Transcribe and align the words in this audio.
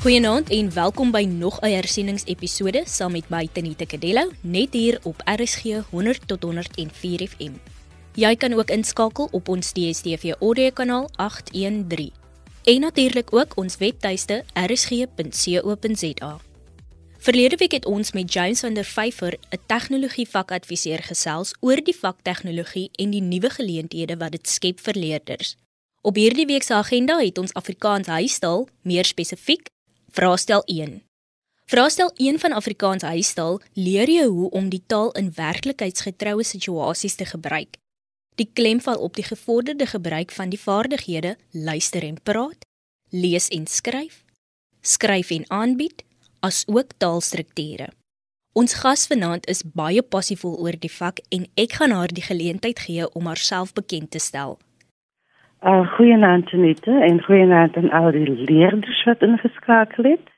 Goeienaand 0.00 0.48
en 0.48 0.72
welkom 0.72 1.10
by 1.12 1.24
nog 1.28 1.60
'n 1.60 1.66
hersieningsepisode 1.66 2.82
saam 2.86 3.12
met 3.12 3.28
my 3.28 3.48
Tenita 3.52 3.84
Kadello 3.84 4.30
net 4.40 4.72
hier 4.72 5.00
op 5.02 5.22
RSG 5.24 5.62
100 5.90 6.28
tot 6.28 6.42
104 6.42 7.28
FM. 7.28 7.52
Jy 8.14 8.36
kan 8.36 8.52
ook 8.52 8.70
inskakel 8.70 9.28
op 9.30 9.48
ons 9.48 9.72
DStv 9.72 10.32
audio 10.38 10.70
kanaal 10.70 11.08
813. 11.16 12.12
En 12.62 12.80
natuurlik 12.80 13.32
ook 13.32 13.56
ons 13.56 13.76
webtuiste 13.76 14.44
rsg.co.za. 14.54 16.40
Verlede 17.18 17.56
week 17.56 17.72
het 17.72 17.86
ons 17.86 18.12
met 18.12 18.32
James 18.32 18.60
van 18.60 18.74
der 18.74 18.84
Vyver, 18.84 19.38
'n 19.50 19.58
tegnologie 19.66 20.28
vakadviseur 20.28 21.02
gesels 21.02 21.54
oor 21.60 21.84
die 21.84 21.96
vak 22.00 22.16
tegnologie 22.22 22.88
en 22.92 23.10
die 23.10 23.22
nuwe 23.22 23.50
geleenthede 23.50 24.16
wat 24.16 24.32
dit 24.32 24.48
skep 24.48 24.80
vir 24.80 24.94
leerders. 24.94 25.56
Op 26.02 26.14
hierdie 26.14 26.46
week 26.46 26.62
se 26.62 26.74
agenda 26.74 27.18
het 27.18 27.38
ons 27.38 27.52
Afrikaans 27.52 28.06
huistaal, 28.06 28.68
meer 28.82 29.04
spesifiek 29.04 29.68
Vraestel 30.12 30.62
1. 30.64 31.02
Vraestel 31.64 32.10
1 32.16 32.38
van 32.38 32.52
Afrikaans 32.52 33.02
huistaal 33.02 33.60
leer 33.72 34.10
jou 34.10 34.28
hoe 34.28 34.50
om 34.50 34.68
die 34.68 34.82
taal 34.86 35.12
in 35.12 35.28
werklikheidsgetroue 35.34 36.42
situasies 36.42 37.14
te 37.14 37.24
gebruik. 37.24 37.76
Die 38.34 38.48
klem 38.52 38.80
val 38.82 38.98
op 38.98 39.14
die 39.14 39.22
gevorderde 39.24 39.86
gebruik 39.86 40.32
van 40.34 40.50
die 40.50 40.58
vaardighede 40.58 41.36
luister 41.50 42.02
en 42.02 42.18
praat, 42.22 42.66
lees 43.10 43.46
en 43.48 43.66
skryf, 43.66 44.24
skryf 44.80 45.30
en 45.30 45.46
aanbied, 45.46 46.02
asook 46.40 46.90
taalstrukture. 46.98 47.92
Ons 48.52 48.74
gas 48.82 49.06
vanaand 49.06 49.46
is 49.46 49.62
baie 49.62 50.02
passievol 50.02 50.58
oor 50.58 50.74
die 50.74 50.90
vak 50.90 51.22
en 51.30 51.46
ek 51.54 51.78
gaan 51.78 51.94
haar 51.94 52.10
die 52.10 52.26
geleentheid 52.26 52.82
gee 52.82 53.06
om 53.14 53.30
haarself 53.30 53.72
bekend 53.78 54.10
te 54.10 54.18
stel. 54.18 54.58
Uh, 55.60 55.92
goeienaand 55.94 56.52
Anita 56.52 57.00
en 57.02 57.22
goeienaand 57.22 57.76
aan 57.76 57.90
al 57.90 58.10
die 58.10 58.30
leerders 58.30 59.04
wat 59.04 59.20
ingeskakel 59.22 60.04
het. 60.04 60.28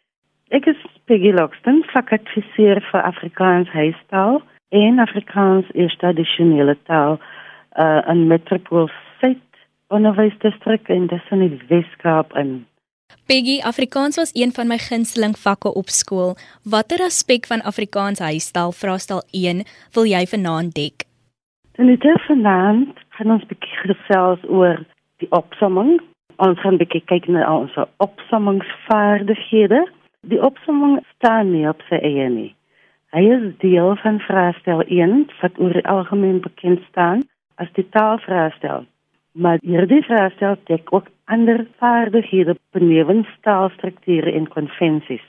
Ek 0.50 0.66
is 0.66 0.80
Peggy 1.06 1.30
Loxton, 1.30 1.84
vakadviseur 1.92 2.80
vir 2.90 3.02
Afrikaans 3.02 3.68
huistaal 3.70 4.40
en 4.74 4.98
Afrikaans 4.98 5.68
is 5.78 5.94
tradisionele 6.00 6.74
taal 6.88 7.20
uh, 7.78 8.02
in 8.10 8.26
Metropool 8.26 8.88
Suid 9.20 9.62
Onderwysdistrik 9.94 10.90
en 10.90 11.06
dis 11.06 11.28
in 11.30 11.44
die 11.44 11.60
Weskaap 11.68 12.34
in. 12.34 12.64
Peggy, 13.30 13.60
Afrikaans 13.62 14.18
was 14.18 14.32
een 14.34 14.50
van 14.56 14.66
my 14.66 14.78
gunsteling 14.82 15.36
vakke 15.38 15.70
op 15.74 15.92
skool. 15.94 16.34
Watter 16.64 17.04
aspek 17.06 17.46
van 17.46 17.62
Afrikaans 17.62 18.18
huistaal 18.18 18.72
vraestel 18.72 19.22
1 19.30 19.62
wil 19.94 20.10
jy 20.10 20.24
vanaand 20.26 20.74
dek? 20.74 21.06
Anita, 21.78 22.16
vanaand 22.26 22.98
gaan 23.14 23.36
ons 23.36 23.46
bietjie 23.46 23.94
gesels 23.94 24.42
oor 24.48 24.82
die 25.22 25.30
opsomming. 25.30 26.00
Ons 26.36 26.60
gaan 26.60 26.74
'n 26.74 26.82
bietjie 26.82 27.04
kyk 27.06 27.28
na 27.28 27.46
ons 27.46 27.74
opsommingsvaardighede. 28.06 29.86
Die 30.26 30.42
opsomming 30.42 31.00
staan 31.14 31.52
nie 31.52 31.68
op 31.68 31.80
sy 31.88 31.98
eie 32.02 32.28
nie. 32.28 32.54
Hy 33.12 33.24
is 33.36 33.42
deel 33.58 33.96
van 33.96 34.20
vraestel 34.20 34.82
1 34.86 35.26
wat 35.40 35.58
oor 35.60 35.72
die 35.72 35.88
algemeen 35.94 36.40
bekend 36.40 36.80
staan 36.88 37.20
as 37.56 37.68
die 37.72 37.88
taalvraestel. 37.88 38.86
Maar 39.32 39.58
hierdie 39.60 40.02
vraestel 40.02 40.56
dek 40.64 40.92
ook 40.92 41.06
ander 41.24 41.66
vaardighede 41.78 42.56
benewens 42.72 43.28
taalstrukture 43.40 44.32
en 44.32 44.48
konvensies. 44.48 45.26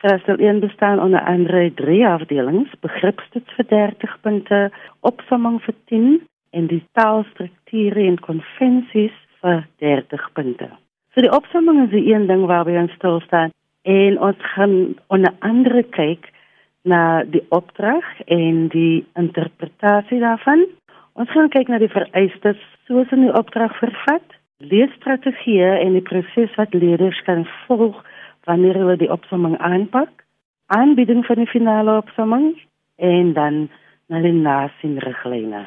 Vraestel 0.00 0.38
1 0.38 0.60
bestaan 0.60 1.00
onder 1.00 1.20
andere 1.20 1.74
drie 1.74 2.06
afdelings: 2.06 2.70
begripstoets 2.80 3.52
vir 3.56 3.66
30 3.66 4.20
punte, 4.20 4.70
opsomming 5.00 5.60
vir 5.62 5.74
10 5.84 6.20
en 6.50 6.66
die 6.66 6.84
taalstrukture 6.92 8.00
en 8.00 8.20
konvensies 8.20 9.16
vir 9.46 9.62
30 9.82 10.32
punte. 10.34 10.70
So 11.14 11.22
die 11.24 11.32
opsomming 11.32 11.84
is 11.86 11.92
die 11.94 12.08
een 12.10 12.26
ding 12.28 12.44
waarby 12.50 12.74
ons 12.80 12.94
stil 12.98 13.20
staan 13.24 13.54
en 13.86 14.18
ons 14.18 14.48
gaan 14.54 14.96
onder 15.14 15.32
andere 15.46 15.84
kyk 15.94 16.32
na 16.86 17.22
die 17.24 17.42
opdrag 17.54 18.06
en 18.26 18.66
die 18.74 19.06
interpretasie 19.18 20.18
daarvan. 20.22 20.66
Ons 21.18 21.30
gaan 21.34 21.50
kyk 21.54 21.70
na 21.70 21.78
die 21.82 21.90
vereistes 21.90 22.60
soos 22.86 23.10
in 23.14 23.24
die 23.26 23.34
opdrag 23.34 23.74
vervat, 23.80 24.36
leesstrategieë 24.62 25.72
en 25.82 25.96
die 25.98 26.04
proses 26.04 26.52
wat 26.58 26.74
leerders 26.74 27.18
kan 27.26 27.46
volg 27.66 27.98
wanneer 28.46 28.78
hulle 28.78 28.98
die 29.00 29.10
opsomming 29.10 29.56
aanpak, 29.58 30.22
aanbieding 30.74 31.24
van 31.26 31.42
die 31.42 31.50
finale 31.50 31.96
opsomming 32.02 32.52
en 33.02 33.32
dan 33.38 33.66
na 34.10 34.22
die 34.22 34.34
nasienriglyne. 34.34 35.66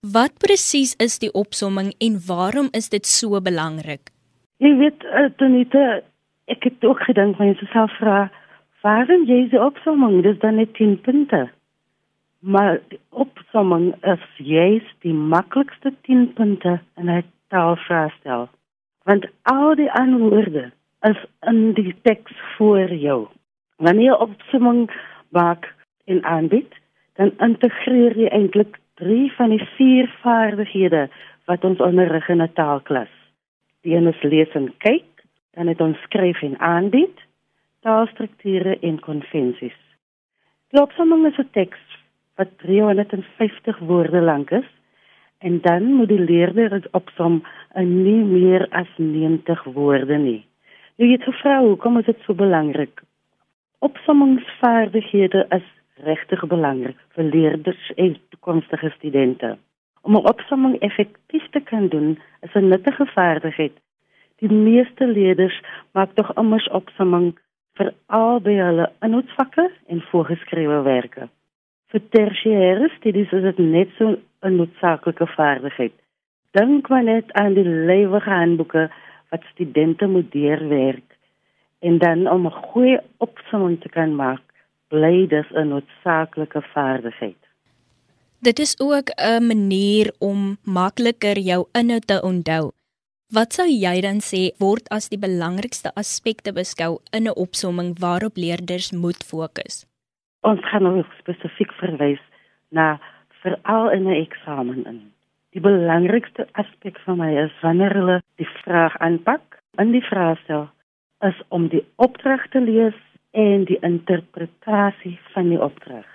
Wat 0.00 0.36
presies 0.38 0.94
is 1.00 1.18
die 1.18 1.32
opsomming 1.32 1.94
en 1.98 2.18
waarom 2.26 2.68
is 2.72 2.88
dit 2.88 3.06
so 3.06 3.40
belangrik? 3.40 4.12
Jy 4.60 4.76
weet, 4.76 5.04
uh, 5.04 5.30
Tonita, 5.36 6.02
ek 6.52 6.68
het 6.68 6.84
ook 6.84 7.00
gedink 7.08 7.38
mense 7.38 7.66
sal 7.72 7.88
vra, 7.96 8.26
waarom 8.84 9.24
jy 9.24 9.48
die 9.50 9.60
opsomming, 9.60 10.20
dis 10.22 10.38
dan 10.44 10.60
net 10.60 10.74
10 10.76 11.00
punte. 11.00 11.48
Maar 12.40 12.78
die 12.92 13.00
opsomming 13.10 13.94
is 14.04 14.22
juist 14.36 14.94
die 15.00 15.16
maklikste 15.16 15.94
10 16.04 16.32
punte 16.36 16.78
in 16.96 17.10
'n 17.10 17.24
taalvraestel. 17.48 18.48
Want 19.04 19.26
al 19.42 19.74
die 19.74 19.90
antwoorde 19.92 20.72
is 21.02 21.20
in 21.40 21.72
die 21.72 21.94
teks 22.02 22.32
voor 22.56 22.92
jou. 22.92 23.28
Wanneer 23.76 24.12
jy 24.12 24.20
opsomming 24.28 24.90
maak 25.28 25.74
en 26.04 26.24
aanbied, 26.24 26.72
dan 27.16 27.32
integreer 27.38 28.16
jy 28.16 28.28
eintlik 28.28 28.78
drie 28.96 29.32
van 29.36 29.52
die 29.52 29.64
vier 29.76 30.08
vaardighede 30.22 31.06
wat 31.46 31.64
ons 31.64 31.80
onderrig 31.80 32.28
in 32.28 32.42
'n 32.42 32.52
taalklas. 32.52 33.12
Die 33.82 33.94
een 33.96 34.06
is 34.06 34.22
lees 34.22 34.52
en 34.54 34.72
kyk, 34.78 35.08
dan 35.54 35.66
het 35.66 35.80
ons 35.80 35.98
skryf 36.02 36.42
en 36.42 36.58
aanbied, 36.58 37.18
taalstrukture 37.80 38.78
en 38.80 39.00
konvensies. 39.00 39.78
Die 40.70 40.82
opsomming 40.82 41.26
is 41.26 41.38
'n 41.38 41.48
teks 41.52 41.78
wat 42.36 42.48
350 42.58 43.78
woorde 43.78 44.20
lank 44.20 44.50
is 44.50 44.70
en 45.38 45.60
dan 45.60 45.82
moet 45.92 46.08
die 46.08 46.20
leerder 46.20 46.68
dit 46.68 46.88
opsom 46.90 47.42
in 47.74 48.02
nie 48.02 48.24
meer 48.24 48.66
as 48.70 48.88
90 48.96 49.64
woorde 49.64 50.18
nie. 50.18 50.46
Nou 50.96 51.08
jy 51.10 51.16
het 51.16 51.28
gevra 51.28 51.60
hoekom 51.60 51.98
is 51.98 52.04
dit 52.04 52.20
so 52.24 52.34
belangrik? 52.34 53.02
Opsommingsvaardighede 53.78 55.46
is 55.50 55.75
regtig 56.04 56.44
belangrik 56.48 56.98
vir 57.16 57.24
leerders 57.24 57.92
en 57.96 58.16
toekomstige 58.30 58.90
studente. 58.96 59.56
Om 60.02 60.16
'n 60.16 60.28
opsomming 60.32 60.78
effektief 60.78 61.46
te 61.50 61.60
kan 61.60 61.88
doen, 61.88 62.18
is 62.40 62.54
'n 62.54 62.68
nuttige 62.68 63.06
vaardigheid. 63.06 63.72
Die 64.38 64.52
meeste 64.52 65.06
leerders 65.06 65.60
maak 65.92 66.14
tog 66.14 66.32
immers 66.36 66.68
opsomming 66.68 67.38
vir 67.74 67.92
albei 68.06 68.56
hulle 68.60 68.90
inhoudsvakke 69.00 69.70
en 69.86 70.00
voorgeskrewe 70.10 70.82
werke. 70.82 71.28
Vir 71.86 72.00
tersiêre 72.10 72.88
studies 72.96 73.32
is 73.32 73.42
dit 73.42 73.58
net 73.58 73.88
so 73.98 74.16
'n 74.42 74.56
noodsaaklike 74.56 75.26
vaardigheid. 75.26 75.92
Dink 76.50 76.88
maar 76.88 77.04
net 77.04 77.32
aan 77.32 77.54
die 77.54 77.68
lewige 77.68 78.30
handboeke 78.30 78.90
wat 79.30 79.42
studente 79.52 80.06
moet 80.06 80.32
deurwerk 80.32 81.16
en 81.80 81.98
dan 81.98 82.28
om 82.30 82.46
'n 82.46 82.50
goeie 82.70 83.00
opsomming 83.16 83.80
te 83.80 83.88
kan 83.88 84.14
maak 84.14 84.45
bly 84.88 85.26
dis 85.26 85.48
'n 85.52 85.68
noodsaaklike 85.68 86.62
vaardigheid. 86.74 87.42
Dit 88.40 88.58
is 88.58 88.80
ook 88.80 89.08
'n 89.16 89.46
manier 89.46 90.12
om 90.18 90.56
makliker 90.64 91.38
jou 91.38 91.66
inhoud 91.72 92.06
te 92.06 92.22
onthou. 92.22 92.72
Wat 93.26 93.52
sou 93.52 93.66
jy 93.66 94.00
dan 94.00 94.20
sê 94.22 94.54
word 94.58 94.88
as 94.88 95.08
die 95.08 95.18
belangrikste 95.18 95.90
aspekte 95.94 96.52
beskou 96.52 96.98
in 97.10 97.26
'n 97.26 97.34
opsomming 97.34 97.98
waarop 97.98 98.36
leerders 98.36 98.92
moet 98.92 99.24
fokus? 99.24 99.86
Ons 100.40 100.60
gaan 100.70 100.82
nou 100.82 101.04
spesifiek 101.18 101.72
verwys 101.72 102.22
na 102.70 103.00
veral 103.42 103.90
in 103.90 104.06
'n 104.06 104.22
eksamen 104.26 104.86
in. 104.86 105.12
Die 105.50 105.60
belangrikste 105.60 106.46
aspek 106.52 106.98
vir 107.04 107.16
my 107.16 107.30
is 107.44 107.52
wanneer 107.62 107.94
hulle 107.94 108.22
die 108.36 108.48
vraag 108.62 108.96
aanpak 108.98 109.58
in 109.78 109.92
die 109.92 110.04
vraestel 110.04 110.68
is 111.20 111.38
om 111.48 111.68
die 111.68 111.84
opdrag 111.96 112.48
te 112.52 112.60
lees 112.60 112.98
en 113.36 113.66
die 113.68 113.78
interpretasie 113.84 115.18
van 115.34 115.50
die 115.52 115.60
opdrag. 115.60 116.06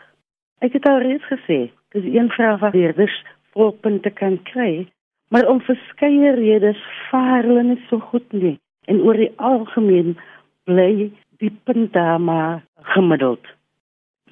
Ek 0.65 0.73
het 0.77 0.87
al 0.89 1.03
reeds 1.05 1.27
gesê, 1.29 1.59
dis 1.93 2.07
een 2.09 2.29
vraag 2.33 2.59
wat 2.63 2.73
leerders 2.77 3.13
volpunte 3.53 4.09
kan 4.09 4.39
kry, 4.49 4.87
maar 5.29 5.47
om 5.49 5.61
verskeie 5.61 6.33
redes 6.37 6.81
vaar 7.09 7.45
hulle 7.45 7.63
nie 7.63 7.79
so 7.89 8.01
goed 8.11 8.33
nie 8.33 8.57
en 8.89 9.03
oor 9.05 9.19
die 9.19 9.31
algemeen 9.37 10.15
bly 10.69 11.11
die 11.41 11.53
punte 11.69 12.05
maar 12.19 12.61
gemiddeld. 12.95 13.45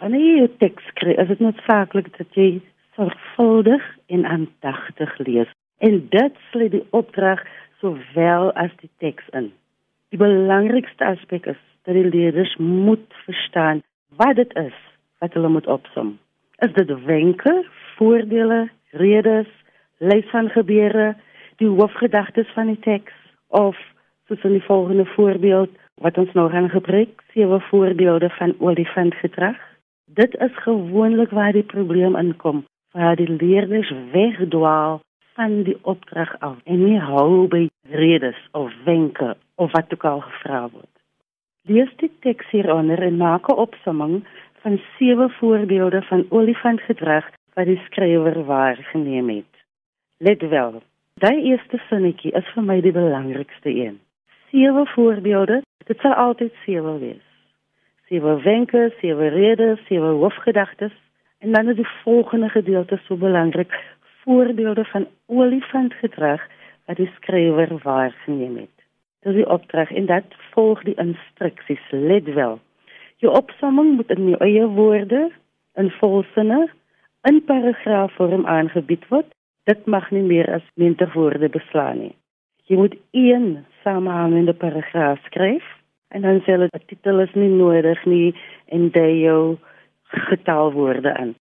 Wanneer 0.01 0.41
jy 0.41 0.49
teks 0.63 0.91
kry, 0.99 1.13
is 1.21 1.29
dit 1.29 1.41
noodsaaklik 1.43 2.09
dat 2.17 2.37
jy 2.37 2.49
sorgvuldig 2.97 3.85
en 4.07 4.25
aandagtig 4.25 5.17
lees 5.27 5.49
en 5.85 6.01
dit 6.11 6.43
sluit 6.49 6.73
die 6.73 6.85
opdrag 6.95 7.41
sowel 7.79 8.51
as 8.59 8.73
die 8.81 8.91
teks 9.03 9.27
in. 9.37 9.51
Die 10.09 10.19
belangrikste 10.19 11.05
aspek 11.05 11.47
is 11.53 11.59
dat 11.83 11.93
die 11.93 12.09
leerders 12.09 12.55
moet 12.57 13.13
verstaan 13.25 13.81
wat 14.15 14.35
dit 14.35 14.55
is 14.55 14.75
wat 15.19 15.33
hulle 15.33 15.49
moet 15.49 15.67
opsom. 15.67 16.17
Is 16.57 16.73
dit 16.73 16.91
wenke, 17.05 17.65
voordele, 17.95 18.69
redes, 18.91 19.47
lys 19.97 20.29
van 20.31 20.49
gebeure, 20.49 21.15
die 21.59 21.67
hoofgedagtes 21.67 22.47
van 22.55 22.71
die 22.71 22.79
teks 22.79 23.13
of 23.47 23.77
soos 24.27 24.43
in 24.47 24.55
die 24.57 24.63
volgende 24.63 25.05
voorbeeld, 25.15 25.71
wat 25.99 26.17
ons 26.17 26.31
nou 26.33 26.47
gaan 26.51 26.69
gebruik, 26.69 27.23
sewe 27.33 27.59
voorbeelde 27.67 28.29
van 28.29 28.55
olifantgedrag. 28.59 29.57
Dit 30.05 30.35
is 30.39 30.55
gewoonlik 30.63 31.29
waar 31.35 31.51
die 31.51 31.63
probleem 31.63 32.15
inkom, 32.15 32.63
waar 32.91 33.15
die 33.15 33.29
leerders 33.29 33.91
wegdwaal 34.11 35.01
van 35.35 35.63
die 35.63 35.77
opdrag 35.81 36.39
af 36.39 36.57
en 36.63 36.83
nie 36.83 36.99
hou 36.99 37.47
by 37.47 37.67
redes 37.89 38.39
of 38.51 38.71
wenke 38.85 39.35
of 39.55 39.71
wat 39.71 39.93
ook 39.93 40.05
al 40.05 40.19
gevra 40.19 40.61
word. 40.69 40.98
Lees 41.69 41.89
die 42.01 42.09
teks 42.25 42.47
hieronder 42.49 43.01
en 43.05 43.17
maak 43.17 43.47
'n 43.49 43.61
opsomming 43.65 44.13
van 44.61 44.79
sewe 44.97 45.29
voorbeelde 45.29 46.01
van 46.01 46.25
olifantgedrag 46.29 47.25
wat 47.53 47.65
die 47.65 47.81
skrywer 47.85 48.45
waargeneem 48.45 49.29
het. 49.29 49.53
Let 50.17 50.41
wel, 50.41 50.81
daai 51.13 51.43
eerste 51.51 51.77
sinnetjie 51.89 52.31
is 52.31 52.47
vir 52.53 52.63
my 52.63 52.81
die 52.81 52.91
belangrikste 52.91 53.69
een. 53.69 53.99
Sewe 54.49 54.85
voorbeelde, 54.95 55.61
dit 55.85 55.99
sal 55.99 56.13
altyd 56.13 56.53
sewe 56.65 56.97
wees. 56.99 57.27
Sewe 58.07 58.41
wenke, 58.41 58.93
sewe 58.99 59.27
redes, 59.27 59.85
sewe 59.85 60.11
hoofgedagtes 60.23 60.95
en 61.39 61.51
dan 61.51 61.69
is 61.69 61.75
die 61.75 61.91
volgende 62.03 62.49
gedeelte 62.49 62.99
so 63.03 63.15
belangrik, 63.15 63.73
voorbeelde 64.23 64.85
van 64.85 65.07
olifantgedrag 65.25 66.41
wat 66.85 66.97
die 66.97 67.11
skrywer 67.15 67.77
waargeneem 67.83 68.55
het. 68.55 68.78
Dis 69.27 69.35
die 69.35 69.47
opdrag 69.51 69.89
en 69.91 70.05
dit 70.07 70.35
volg 70.53 70.83
die 70.87 70.95
instruksies. 71.03 71.83
Let 71.91 72.27
wel. 72.35 72.59
Jou 73.19 73.31
opsomming 73.35 73.95
moet 73.97 74.11
in 74.15 74.29
jou 74.31 74.37
eie 74.45 74.67
woorde, 74.77 75.25
in 75.75 75.89
volsinne, 75.97 76.59
in 77.27 77.41
paragraafvorm 77.43 78.45
aangebied 78.47 79.03
word. 79.11 79.27
Dit 79.67 79.89
mag 79.91 80.07
nie 80.15 80.23
meer 80.23 80.47
as 80.55 80.63
20 80.79 81.11
woorde 81.19 81.49
beslaan 81.51 81.99
nie. 81.99 82.13
Jy 82.71 82.77
moet 82.79 82.95
een 83.11 83.65
samehangende 83.83 84.53
paragraaf 84.53 85.19
skryf 85.25 85.65
en 86.15 86.23
dan 86.23 86.39
sê 86.45 86.55
hulle 86.55 86.69
die 86.71 86.85
titel 86.93 87.19
is 87.19 87.33
nie 87.35 87.49
nodig 87.51 87.99
nie 88.07 88.29
en 88.71 88.87
jy 88.95 89.09
jou 89.25 89.41
getalwoorde 90.29 91.11
in. 91.25 91.33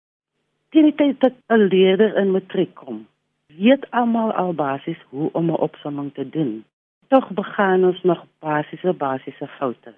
Die 0.73 0.95
tyd 0.97 1.21
dat 1.21 1.37
'n 1.53 1.69
leerder 1.69 2.17
in 2.17 2.33
matriek 2.33 2.75
kom, 2.75 3.05
weet 3.59 3.85
almal 3.91 4.33
al 4.33 4.55
basies 4.55 5.03
hoe 5.11 5.29
om 5.33 5.51
'n 5.51 5.61
opsomming 5.69 6.15
te 6.15 6.29
doen 6.29 6.65
tog 7.09 7.31
begaan 7.31 7.85
ons 7.85 8.03
nog 8.03 8.25
basiese 8.39 8.93
basiese 8.93 9.47
foute. 9.59 9.95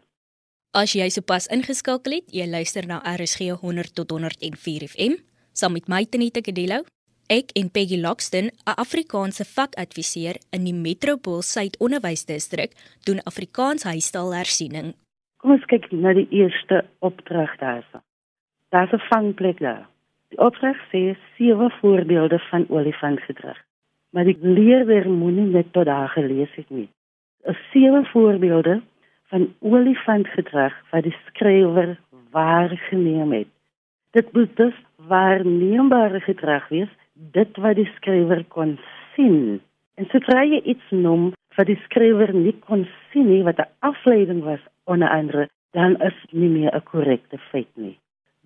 As 0.76 0.92
jy 0.92 1.08
sopas 1.08 1.48
ingeskakel 1.48 2.18
het, 2.18 2.28
jy 2.34 2.44
luister 2.46 2.86
na 2.86 3.00
RSG 3.00 3.54
100 3.62 3.94
tot 3.96 4.10
104 4.12 4.84
FM 4.92 5.16
saam 5.56 5.74
met 5.74 5.88
my 5.88 6.04
Tenita 6.04 6.42
Kadello. 6.44 6.84
Ek 7.28 7.50
en 7.60 7.68
Peggy 7.72 7.98
Lockston, 8.00 8.48
'n 8.48 8.76
Afrikaanse 8.84 9.44
vakadviseur 9.44 10.36
in 10.52 10.64
die 10.64 10.72
Metropool 10.72 11.42
Suid 11.42 11.76
Onderwysdistrik, 11.80 12.72
doen 13.04 13.20
Afrikaans 13.24 13.84
huistaalhersiening. 13.84 14.94
Kom 15.40 15.50
ons 15.50 15.64
kyk 15.64 15.90
na 15.92 16.12
die 16.12 16.28
eerste 16.30 16.84
opdrag 17.00 17.56
daarvan. 17.58 18.02
Daar's 18.70 18.92
'n 18.92 19.08
vangplek 19.10 19.58
daar. 19.60 19.88
Die 20.28 20.38
opdrag 20.38 20.76
sê 20.92 21.16
sewe 21.36 21.70
voorbeelde 21.80 22.38
van 22.50 22.66
olifantgedrag. 22.68 23.58
Maar 24.10 24.24
die 24.24 24.38
leerder 24.40 25.10
moenie 25.10 25.50
net 25.52 25.72
tot 25.72 25.84
daar 25.84 26.08
gelees 26.08 26.54
het 26.54 26.70
nie 26.70 26.88
sewe 27.72 28.04
voorbeelde 28.04 28.80
van 29.28 29.54
olifantgedrag 29.60 30.74
wat 30.90 31.02
die 31.02 31.16
skrywer 31.26 31.96
waargeneem 32.30 33.32
het. 33.32 33.48
Dit 34.10 34.32
moet 34.32 34.56
dus 34.56 34.74
waarneembare 34.96 36.20
gedrag 36.20 36.68
wees, 36.68 36.88
dit 37.12 37.56
wat 37.56 37.76
die 37.76 37.90
skrywer 37.96 38.44
kon 38.48 38.78
sien. 39.14 39.60
En 39.94 40.08
sodra 40.12 40.44
jy 40.44 40.60
iets 40.64 40.90
noem 40.90 41.32
wat 41.56 41.66
die 41.66 41.80
skrywer 41.84 42.32
nie 42.34 42.54
kon 42.66 42.86
sien 43.10 43.28
nie, 43.28 43.42
wat 43.42 43.58
'n 43.58 43.70
afleiding 43.78 44.42
was 44.42 44.60
onder 44.84 45.08
andere, 45.08 45.48
dan 45.72 45.96
is 46.00 46.18
nie 46.30 46.48
meer 46.48 46.74
'n 46.74 46.82
korrekte 46.82 47.38
feit 47.38 47.72
nie. 47.74 47.98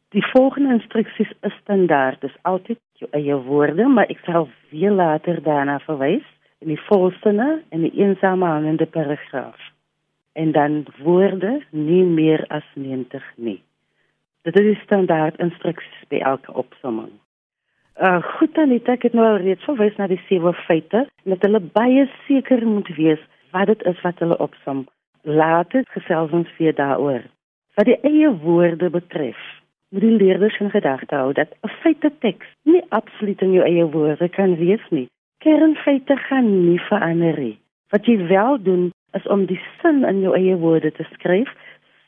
Die 0.08 0.26
volgende 0.26 0.72
instruksies 0.72 1.32
is 1.40 1.52
standaard, 1.60 2.20
dis 2.20 2.36
altyd 2.42 2.78
jou 2.92 3.10
eie 3.10 3.36
woorde, 3.36 3.88
maar 3.88 4.06
ek 4.08 4.20
sal 4.24 4.48
veel 4.68 4.94
later 4.94 5.42
daarna 5.42 5.78
verwys 5.78 6.26
in 6.62 6.70
die 6.70 6.80
volsinne 6.86 7.62
en 7.74 7.84
die 7.86 7.92
eensame 7.98 8.46
hangende 8.46 8.86
paragraaf. 8.86 9.58
En 10.32 10.52
dan 10.52 10.86
woorde 11.02 11.60
nie 11.70 12.04
meer 12.04 12.44
as 12.48 12.64
90 12.74 13.24
nie. 13.36 13.62
Dit 14.42 14.56
is 14.58 14.66
die 14.70 14.80
standaard 14.84 15.38
instruksies 15.42 16.08
by 16.08 16.22
elke 16.32 16.54
opsomming. 16.54 17.12
Uh 18.00 18.22
goed 18.38 18.56
het 18.56 18.88
ek 18.88 19.04
dit 19.04 19.12
nou 19.12 19.26
al 19.26 19.42
reeds 19.44 19.64
verwys 19.68 19.96
na 19.98 20.08
die 20.08 20.22
sewe 20.28 20.54
feite 20.64 21.04
en 21.24 21.34
dat 21.34 21.44
hulle 21.46 21.60
baie 21.60 22.08
seker 22.26 22.64
moet 22.66 22.88
wees 22.96 23.20
wat 23.52 23.68
dit 23.68 23.82
is 23.90 24.00
wat 24.06 24.18
hulle 24.24 24.38
opsom. 24.38 24.86
Later 25.22 25.84
gesels 25.94 26.32
ons 26.32 26.56
weer 26.58 26.74
daaroor. 26.74 27.26
Wat 27.76 27.86
die 27.86 28.00
eie 28.08 28.32
woorde 28.42 28.90
betref, 28.90 29.38
moet 29.92 30.06
die 30.06 30.16
leerders 30.16 30.58
in 30.60 30.72
gedagte 30.72 31.14
hou 31.14 31.32
dat 31.32 31.52
'n 31.62 31.74
feite 31.82 32.10
teks 32.18 32.46
nie 32.64 32.82
absoluut 32.88 33.40
in 33.42 33.52
jou 33.52 33.64
eie 33.64 33.84
woorde 33.84 34.28
kan 34.28 34.56
wees 34.56 34.86
nie 34.90 35.08
kernfeite 35.42 36.16
gaan 36.28 36.48
nie 36.68 36.80
verander 36.88 37.38
nie. 37.38 37.58
Wat 37.92 38.06
jy 38.06 38.16
wel 38.30 38.62
doen 38.62 38.90
is 39.18 39.26
om 39.26 39.46
die 39.46 39.60
sin 39.80 40.04
in 40.08 40.22
jou 40.24 40.34
eie 40.36 40.56
woorde 40.56 40.92
te 40.96 41.06
skryf 41.12 41.50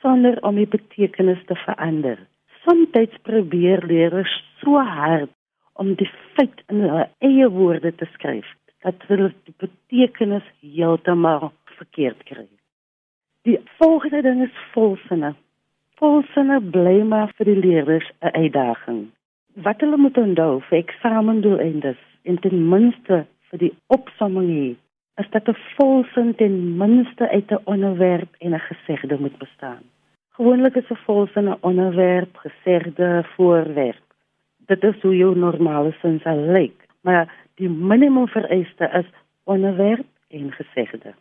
sonder 0.05 0.39
om 0.43 0.57
die 0.61 0.69
betekenis 0.69 1.41
te 1.49 1.57
verander. 1.65 2.19
Soms 2.65 3.17
probeer 3.23 3.85
leerders 3.87 4.33
so 4.63 4.81
hard 4.81 5.33
om 5.75 5.95
die 6.01 6.09
feit 6.35 6.63
in 6.73 6.85
hulle 6.85 7.09
eie 7.25 7.49
woorde 7.51 7.93
te 7.93 8.09
skryf 8.15 8.47
dat 8.85 9.01
hulle 9.09 9.33
die 9.49 9.57
betekenis 9.59 10.47
heeltemal 10.61 11.51
verkeerd 11.79 12.21
kry. 12.29 12.47
Die 13.45 13.59
volgende 13.81 14.23
ding 14.23 14.43
is 14.45 14.63
volsinne. 14.73 15.35
Volsinne 16.01 16.61
bly 16.61 17.03
maar 17.09 17.33
vir 17.37 17.51
die 17.51 17.61
leerders 17.61 18.09
'n 18.21 18.33
uitdaging. 18.33 19.01
Wat 19.67 19.81
hulle 19.81 19.97
moet 19.97 20.17
onthou 20.19 20.61
vir 20.69 20.79
eksamendoeleindes 20.79 22.01
en 22.25 22.41
ten 22.41 22.69
minste 22.69 23.25
vir 23.51 23.59
die 23.59 23.75
opsomming 23.93 24.49
hier 24.49 24.77
is 25.23 25.29
dat 25.31 25.49
'n 25.49 25.57
volsin 25.77 26.35
ten 26.35 26.77
minste 26.77 27.29
uit 27.29 27.51
'n 27.51 27.63
onderwerp 27.65 28.35
en 28.39 28.55
'n 28.55 28.67
gesegde 28.71 29.17
moet 29.19 29.39
bestaan. 29.39 29.83
Gewoonlik 30.37 30.75
is 30.75 30.91
'n 30.91 31.05
volsin 31.07 31.49
'n 31.49 31.59
onderwerp, 31.61 32.37
gesegde, 32.37 33.25
voorwerp. 33.35 34.07
Dit 34.67 34.83
is 34.83 35.01
hoe 35.03 35.17
jou 35.17 35.37
normale 35.37 35.93
sin 36.01 36.21
sal 36.21 36.37
lyk, 36.37 36.87
maar 37.01 37.33
die 37.55 37.69
minimum 37.69 38.29
vereiste 38.29 38.91
is 38.93 39.07
onderwerp 39.45 40.07
en 40.29 40.53
gesegde. 40.53 41.15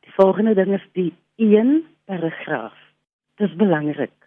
Die 0.00 0.12
volgende 0.12 0.54
ding 0.54 0.72
is 0.72 0.88
die 0.92 1.12
een 1.36 1.86
paragraaf. 2.04 2.76
Dit 3.34 3.48
is 3.48 3.56
belangrik. 3.56 4.18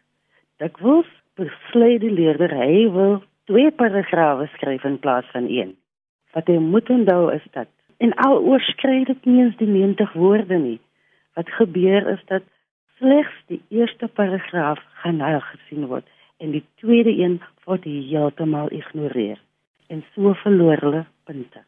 Dit 0.58 0.80
word 0.80 1.12
besluit 1.34 2.02
die 2.02 2.12
leerder 2.12 2.54
hy 2.56 2.92
wil 2.92 3.24
twee 3.44 3.72
paragrawe 3.72 4.46
skryf 4.46 4.84
in 4.84 5.00
plaas 5.00 5.26
van 5.32 5.48
een 5.50 5.76
wat 6.36 6.50
jy 6.52 6.60
moet 6.60 6.90
onthou 6.92 7.32
is 7.34 7.46
dat 7.56 7.72
en 8.04 8.12
al 8.28 8.42
oorskry 8.44 9.04
dit 9.08 9.26
nie 9.26 9.44
eens 9.44 9.56
die 9.58 9.70
90 9.72 10.14
woorde 10.20 10.58
nie. 10.60 10.80
Wat 11.40 11.50
gebeur 11.60 12.10
is 12.12 12.24
dat 12.32 12.44
slegs 13.00 13.36
die 13.52 13.62
eerste 13.70 14.08
paragraaf 14.08 14.82
gaan 15.02 15.22
nou 15.24 15.40
gesien 15.52 15.88
word 15.92 16.08
en 16.44 16.52
die 16.52 16.64
tweede 16.82 17.14
een 17.16 17.40
word 17.64 17.88
heeltemal 17.88 18.72
ignoreer 18.72 19.40
en 19.88 20.04
so 20.16 20.34
verloor 20.44 20.82
hulle 20.84 21.06
punte. 21.24 21.64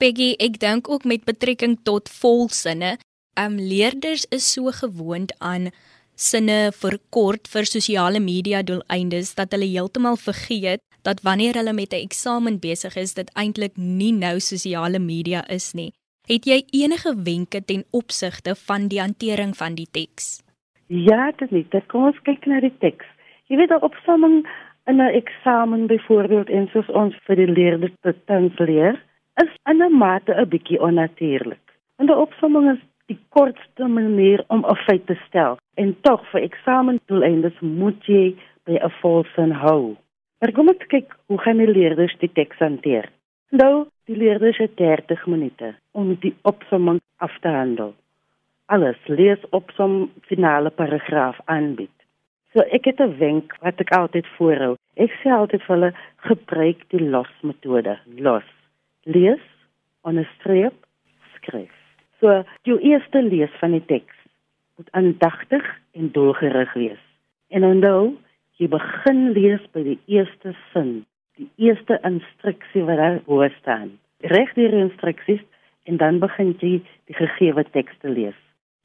Peggy, 0.00 0.32
ek 0.40 0.58
dink 0.62 0.88
ook 0.88 1.04
met 1.04 1.26
betrekking 1.28 1.78
tot 1.84 2.08
volsinne, 2.08 2.96
ehm 3.38 3.58
um, 3.58 3.58
leerders 3.60 4.24
is 4.34 4.46
so 4.52 4.72
gewoond 4.74 5.34
aan 5.38 5.70
sinne 6.20 6.58
verkort 6.76 7.48
vir 7.48 7.64
sosiale 7.68 8.20
media 8.20 8.60
doeleindes 8.62 9.32
dat 9.38 9.54
hulle 9.56 9.68
heeltemal 9.70 10.18
vergeet 10.20 10.82
dat 11.08 11.22
wanneer 11.24 11.56
hulle 11.56 11.72
met 11.72 11.92
'n 11.92 12.04
eksamen 12.04 12.60
besig 12.60 12.96
is, 12.96 13.14
dit 13.14 13.30
eintlik 13.34 13.76
nie 13.76 14.12
nou 14.12 14.36
sosiale 14.40 14.98
media 14.98 15.40
is 15.48 15.72
nie. 15.72 15.92
Het 16.28 16.44
jy 16.44 16.58
enige 16.82 17.14
wenke 17.24 17.64
ten 17.64 17.84
opsigte 17.90 18.54
van 18.54 18.88
die 18.88 19.00
hantering 19.00 19.56
van 19.56 19.74
die 19.74 19.88
teks? 19.90 20.42
Ja, 20.86 21.32
dit 21.36 21.52
is. 21.52 21.68
Dit 21.70 21.86
kom 21.86 22.04
ons 22.04 22.22
kyk 22.22 22.46
na 22.46 22.60
die 22.60 22.76
teks. 22.78 23.06
Jy 23.46 23.56
weet 23.56 23.72
op 23.74 23.82
opsomming 23.82 24.46
in 24.86 24.96
'n 25.00 25.14
eksamen 25.22 25.86
byvoorbeeld 25.86 26.48
en 26.48 26.68
soos 26.72 26.88
ons 26.88 27.14
vir 27.26 27.36
die 27.36 27.52
leerders 27.52 27.96
te 28.02 28.14
tans 28.26 28.58
leer, 28.58 29.02
is 29.42 29.52
in 29.70 29.82
'n 29.82 29.96
mate 29.96 30.32
'n 30.34 30.48
bietjie 30.48 30.80
onnatuurlik. 30.80 31.64
En 31.98 32.06
die 32.06 32.16
opsomming 32.16 32.70
is 32.70 32.82
die 33.10 33.18
kortste 33.34 33.88
manier 33.88 34.44
om 34.48 34.64
'n 34.64 34.82
feit 34.86 35.06
te 35.06 35.18
stel. 35.26 35.58
En 35.74 35.96
tog 36.00 36.20
vir 36.30 36.42
eksamendoeleindes 36.42 37.58
moet 37.60 38.04
jy 38.06 38.36
by 38.66 38.78
'n 38.78 38.92
volsin 39.00 39.52
hou. 39.52 39.96
Maar 40.40 40.52
kom 40.52 40.68
ek 40.68 40.88
kyk 40.88 41.16
hoe 41.26 41.38
gaan 41.38 41.58
die 41.58 41.72
leerders 41.78 42.16
die 42.18 42.32
teks 42.32 42.58
hanteer. 42.58 43.08
Nou, 43.50 43.86
die 44.06 44.16
leerders 44.16 44.58
het 44.58 44.76
30 44.76 45.26
minute 45.26 45.74
om 45.92 46.14
die 46.14 46.34
opsomming 46.42 47.00
af 47.18 47.38
te 47.40 47.48
handel. 47.48 47.94
Alles 48.66 48.98
lees 49.06 49.42
opsom 49.50 50.10
finale 50.20 50.70
paragraaf 50.70 51.40
aanbied. 51.44 51.96
So 52.52 52.60
ek 52.60 52.84
het 52.84 53.00
'n 53.00 53.18
wenk 53.18 53.56
wat 53.60 53.80
ek 53.80 53.90
altyd 53.90 54.26
voorhou. 54.36 54.76
Ek 54.96 55.10
sê 55.20 55.30
altyd 55.30 55.62
vir 55.62 55.76
hulle 55.76 55.92
gebruik 56.16 56.88
die 56.88 57.04
los 57.10 57.32
metode. 57.42 57.98
Los. 58.16 58.48
Lees, 59.04 59.44
onderstreep, 60.02 60.74
skryf. 61.34 61.79
So, 62.20 62.42
jou 62.62 62.78
eerste 62.78 63.22
lees 63.22 63.52
van 63.60 63.72
die 63.72 63.84
teks. 63.84 64.20
moet 64.80 64.92
aandagtig 64.92 65.64
en 65.92 66.08
doelgerig 66.12 66.72
wees. 66.72 67.00
En 67.48 67.64
onthou, 67.64 68.16
jy 68.56 68.68
begin 68.72 69.18
lees 69.36 69.60
by 69.74 69.82
die 69.84 69.98
eerste 70.08 70.54
sin, 70.72 71.02
die 71.36 71.50
eerste 71.60 71.98
instruksie 72.08 72.86
wat 72.88 72.96
daar 72.96 73.18
voor 73.26 73.52
staan. 73.58 73.90
Reg 74.32 74.54
die 74.56 74.70
instruksies 74.72 75.42
en 75.84 76.00
dan 76.00 76.22
begin 76.24 76.54
jy 76.64 76.72
die 76.80 77.18
gegeewe 77.18 77.66
teks 77.76 78.00
te 78.00 78.08
lees. 78.08 78.38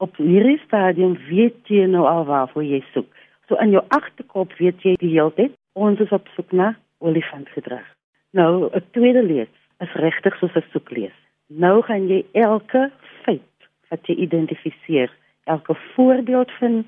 Op 0.04 0.20
hierdie 0.20 0.60
stadium 0.66 1.16
weet 1.30 1.72
jy 1.72 1.88
nou 1.88 2.04
al 2.12 2.28
waarvoor 2.28 2.68
jy 2.68 2.84
soek. 2.92 3.08
So 3.48 3.56
in 3.64 3.72
jou 3.72 3.84
agterkop 3.96 4.52
weet 4.60 4.84
jy 4.84 4.98
die 5.00 5.14
hele 5.16 5.32
tyd 5.40 5.56
ons 5.80 6.04
is 6.04 6.12
op 6.12 6.28
soek 6.36 6.52
na 6.52 6.74
olifantgedrag. 7.00 7.88
Nou, 8.36 8.68
'n 8.68 8.84
tweede 8.92 9.24
lees 9.24 9.54
is 9.80 9.96
regtig 9.96 10.36
soos 10.40 10.56
'n 10.56 10.72
soeklees. 10.72 11.16
Nou 11.48 11.82
gaan 11.86 12.08
jy 12.10 12.24
elke 12.34 12.90
feit 13.24 13.70
wat 13.90 14.08
jy 14.10 14.16
identifiseer, 14.26 15.12
elke 15.46 15.76
voorbeeld 15.94 16.52
van 16.58 16.82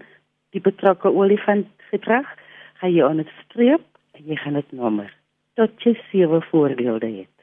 die 0.56 0.62
betrokke 0.62 1.12
olifantgedrag, 1.14 2.26
gaan 2.82 2.94
jy 2.94 3.04
onderstreep 3.06 3.86
en 4.18 4.26
jy 4.26 4.36
gaan 4.42 4.58
dit 4.58 4.72
nommer 4.72 5.14
tot 5.58 5.82
jy 5.82 5.96
sewe 6.12 6.42
voorbeelde 6.52 7.10
het. 7.10 7.34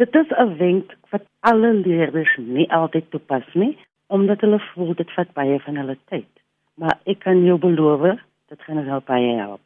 Dit 0.00 0.14
is 0.14 0.28
'n 0.32 0.56
wenk 0.56 0.96
wat 1.10 1.24
alle 1.40 1.72
leerders 1.72 2.36
nie 2.36 2.72
altyd 2.72 3.10
toepas 3.10 3.44
nie, 3.54 3.78
omdat 4.06 4.40
hulle 4.40 4.60
voel 4.72 4.94
dit 4.94 5.10
vat 5.10 5.32
baie 5.32 5.60
van 5.60 5.76
hulle 5.76 5.96
tyd. 6.04 6.30
Maar 6.74 6.98
ek 7.04 7.18
kan 7.18 7.44
jou 7.44 7.58
beloof, 7.58 8.18
dit 8.48 8.62
gaan 8.62 8.76
hulle 8.76 9.00
baie 9.04 9.36
help. 9.36 9.60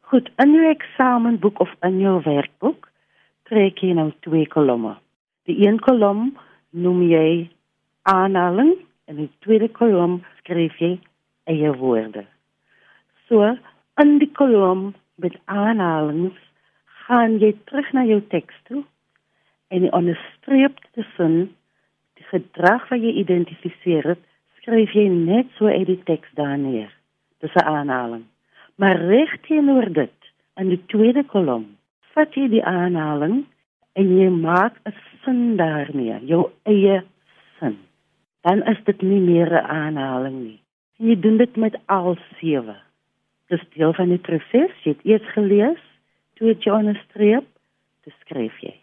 Goed, 0.00 0.30
in 0.36 0.52
jou 0.54 0.70
eksamenboek 0.70 1.60
of 1.60 1.74
in 1.82 2.00
jou 2.00 2.22
werkboek 2.22 2.88
trek 3.42 3.78
jy 3.78 3.92
nou 3.92 4.12
twee 4.20 4.46
kolomme. 4.46 4.96
Die 5.48 5.56
een 5.66 5.78
kolom 5.80 6.36
noem 6.70 7.02
jy 7.08 7.48
aanhaling 8.02 8.76
en 9.08 9.16
die 9.16 9.30
tweede 9.44 9.68
kolom 9.68 10.20
skryf 10.40 10.76
jy 10.82 10.98
eie 11.50 11.72
woorde. 11.80 12.26
So, 13.28 13.56
in 14.02 14.18
die 14.20 14.30
kolom 14.36 14.90
met 15.20 15.36
aanhalings 15.44 16.38
gaan 17.06 17.38
jy 17.42 17.54
terug 17.68 17.88
na 17.96 18.04
jou 18.08 18.20
teks 18.32 18.56
toe 18.68 18.82
en 19.70 19.88
onderstreep 19.96 20.78
tussen 20.96 21.36
die 22.18 22.26
gedrag 22.30 22.88
wat 22.90 23.02
jy 23.02 23.12
identifiseer 23.22 24.12
het, 24.14 24.22
skryf 24.60 24.92
jy 24.94 25.06
net 25.12 25.48
so 25.58 25.70
uit 25.70 25.86
die 25.88 26.00
teks 26.08 26.28
daar 26.38 26.58
neer. 26.58 26.90
Dis 27.40 27.54
'n 27.54 27.64
aanhaling. 27.64 28.24
Maar 28.76 28.96
reg 28.96 29.40
teenoor 29.46 29.92
dit, 29.92 30.16
in 30.56 30.68
die 30.68 30.82
tweede 30.86 31.24
kolom, 31.24 31.66
vat 32.14 32.34
jy 32.34 32.48
die 32.48 32.64
aanhaling 32.64 33.44
en 34.00 34.12
jy 34.16 34.28
maak 34.32 34.80
'n 34.88 34.94
sin 35.22 35.56
daarmee, 35.56 36.18
jou 36.32 36.50
eie 36.64 37.02
sin. 37.58 37.76
Dan 38.42 38.62
is 38.72 38.78
dit 38.84 39.02
nie 39.02 39.20
meer 39.20 39.50
'n 39.52 39.66
aanhaling 39.66 40.38
nie. 40.44 40.60
En 40.98 41.06
jy 41.06 41.20
doen 41.20 41.36
dit 41.36 41.56
met 41.56 41.76
al 41.86 42.16
sewe. 42.38 42.76
Dis 43.48 43.64
deel 43.74 43.92
van 43.92 44.08
die 44.08 44.18
proses. 44.18 44.72
Jy 44.82 44.90
het 44.92 45.04
eers 45.04 45.32
gelees, 45.32 45.82
toe 46.34 46.48
het 46.48 46.62
jy 46.64 46.72
onderstreep, 46.72 47.46
dis 48.04 48.14
skryf 48.20 48.58
jy. 48.60 48.74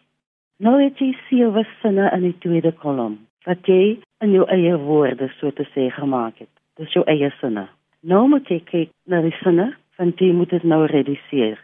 Nou 0.58 0.82
het 0.82 0.98
jy 0.98 1.16
sewe 1.28 1.66
sinne 1.82 2.10
in 2.12 2.22
die 2.22 2.38
tweede 2.38 2.72
kolom 2.72 3.18
wat 3.46 3.66
jy 3.66 3.98
in 4.20 4.32
jou 4.32 4.44
eie 4.50 4.76
woorde 4.76 5.30
so 5.38 5.50
te 5.50 5.64
sê 5.74 5.90
gemaak 5.90 6.38
het. 6.38 6.50
Dis 6.76 6.92
jou 6.92 7.04
eie 7.06 7.30
sinne. 7.40 7.68
Nou 8.02 8.28
moet 8.28 8.48
jy 8.48 8.60
kyk 8.60 8.90
na 9.06 9.22
die 9.22 9.36
sinne 9.42 9.74
van 9.96 10.12
jy 10.16 10.32
moet 10.32 10.50
dit 10.50 10.62
nou 10.62 10.84
rediseer. 10.86 11.58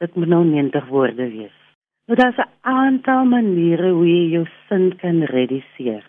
Dit 0.00 0.14
moet 0.14 0.28
nou 0.28 0.44
90 0.44 0.86
woorde 0.88 1.30
wees. 1.30 1.63
Nou 2.06 2.18
daar's 2.18 2.36
'n 2.36 2.50
aantal 2.60 3.24
maniere 3.24 3.90
hoe 3.90 4.08
jy 4.08 4.30
jou 4.30 4.46
sin 4.68 4.96
kan 4.96 5.22
rediseer. 5.22 6.04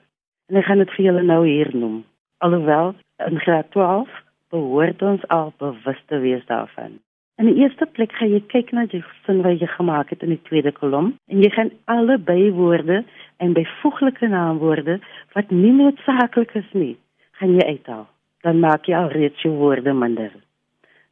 En 0.47 0.55
ek 0.55 0.65
gaan 0.65 0.77
dit 0.77 0.91
vir 0.91 1.05
julle 1.05 1.23
nou 1.23 1.47
hier 1.47 1.69
noem. 1.75 2.03
Alhoewel 2.37 2.95
in 3.27 3.39
graad 3.39 3.71
12 3.71 4.09
behoort 4.49 5.01
ons 5.01 5.27
al 5.27 5.53
bewus 5.57 6.01
te 6.05 6.19
wees 6.19 6.45
daarvan. 6.45 6.99
In 7.35 7.45
die 7.45 7.55
eerste 7.55 7.85
plek 7.85 8.11
gaan 8.11 8.29
jy 8.29 8.43
kyk 8.47 8.71
na 8.71 8.85
die 8.85 9.03
sin 9.25 9.41
wat 9.41 9.59
jy 9.59 9.67
gemaak 9.67 10.09
het 10.09 10.23
in 10.23 10.29
die 10.29 10.41
tweede 10.47 10.71
kolom 10.71 11.13
en 11.27 11.41
jy 11.43 11.49
gaan 11.49 11.71
alle 11.85 12.17
bywoorde 12.17 13.03
en 13.37 13.53
byvoeglike 13.53 14.27
naamwoorde 14.27 14.99
wat 15.33 15.51
nie 15.51 15.71
noodsaaklik 15.71 16.53
is 16.55 16.71
nie, 16.71 16.97
gaan 17.31 17.55
jy 17.55 17.65
uithaal. 17.67 18.07
Dan 18.41 18.59
maak 18.59 18.85
jy 18.85 18.95
al 18.95 19.09
reeds 19.09 19.41
jou 19.41 19.53
woorde 19.53 19.93
minder. 19.93 20.31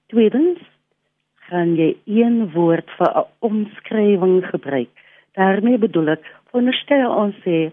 Tweedens 0.07 0.59
gaan 1.47 1.75
jy 1.75 1.95
een 2.05 2.51
woord 2.53 2.89
vir 2.97 3.09
'n 3.17 3.25
omskrywing 3.39 4.45
gebruik. 4.45 4.93
Daarmee 5.33 5.77
bedoel 5.77 6.07
ek, 6.07 6.25
veronderstel 6.49 7.11
ons 7.11 7.35
sê 7.45 7.71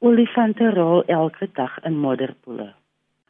olifante 0.00 0.70
rol 0.70 1.02
elke 1.04 1.48
dag 1.54 1.78
in 1.84 1.96
modderpoele. 1.96 2.72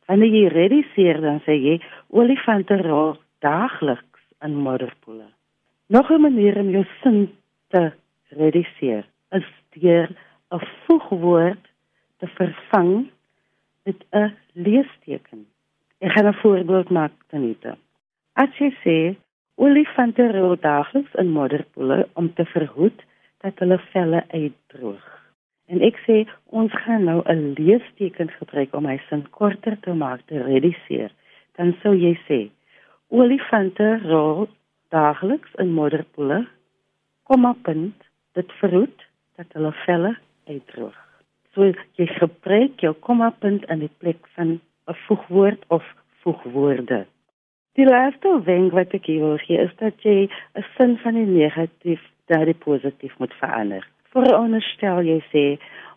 Wanneer 0.06 0.34
jy 0.34 0.48
rediseer 0.48 1.20
dan 1.20 1.40
sê 1.46 1.54
jy 1.58 1.80
olifante 2.08 2.76
rol 2.82 3.16
daagliks 3.38 4.22
in 4.42 4.54
modderpoele. 4.54 5.26
Nog 5.88 6.10
'n 6.10 6.20
manier 6.20 6.58
om 6.58 6.70
jou 6.70 6.84
sin 7.02 7.30
te 7.68 7.92
rediseer 8.28 9.04
is 9.30 9.46
deur 9.74 10.08
'n 10.50 10.66
voegwoord 10.86 11.64
te 12.18 12.26
vervang 12.26 13.10
met 13.84 14.04
'n 14.12 14.36
leesteken. 14.52 15.46
Ek 15.98 16.12
gaan 16.12 16.26
'n 16.26 16.40
voorbeeld 16.42 16.90
maak 16.90 17.12
tenite. 17.28 17.76
As 18.32 18.50
jy 18.58 18.70
sê 18.84 19.16
olifante 19.60 20.24
rol 20.32 20.56
daagliks 20.56 21.16
in 21.20 21.32
modderpoele 21.36 22.08
om 22.20 22.30
te 22.34 22.44
verhoed 22.52 23.02
dat 23.44 23.58
hulle 23.60 23.76
velle 23.92 24.22
uitdroog. 24.28 25.08
En 25.68 25.82
ek 25.86 26.00
sê 26.06 26.16
ons 26.60 26.72
gaan 26.84 27.04
nou 27.04 27.20
'n 27.34 27.42
leesteken 27.58 28.30
gebruik 28.38 28.74
om 28.74 28.88
my 28.88 28.96
sin 29.08 29.26
korter 29.30 29.76
te 29.80 29.92
maak 29.94 30.20
te 30.26 30.42
rediseer. 30.42 31.12
Dan 31.56 31.76
sou 31.82 31.94
jy 31.94 32.14
sê 32.28 32.40
Olifante 33.10 33.98
rol 34.06 34.48
daagliks 34.88 35.52
in 35.58 35.72
modderpoele. 35.74 36.46
Kom 37.22 37.44
op 37.44 37.62
punt 37.62 37.96
dit 38.32 38.52
verhoed 38.60 39.06
dat 39.36 39.46
hulle 39.52 39.72
velle 39.84 40.16
uitdroog. 40.46 40.98
So 41.52 41.72
jy 41.98 42.06
gebruik 42.06 42.80
jou 42.80 42.94
komma 42.94 43.30
punt 43.30 43.64
in 43.68 43.78
die 43.78 43.94
plek 43.98 44.26
van 44.36 44.60
'n 44.88 44.96
voegwoord 45.06 45.64
of 45.68 45.84
voegwoorde. 46.22 47.06
Die 47.78 47.86
laaste 47.86 48.34
wenk 48.44 48.72
wat 48.72 48.94
ek 48.98 49.06
wil 49.06 49.38
gee 49.46 49.58
is 49.58 49.74
dat 49.78 50.02
jy 50.02 50.28
'n 50.58 50.64
sin 50.76 50.96
van 51.02 51.14
die 51.14 51.26
negatief 51.26 52.02
na 52.28 52.44
die 52.44 52.60
positief 52.66 53.18
moet 53.18 53.34
verander. 53.42 53.86
Veronderstel 54.14 55.02
jy 55.02 55.20
sê 55.32 55.44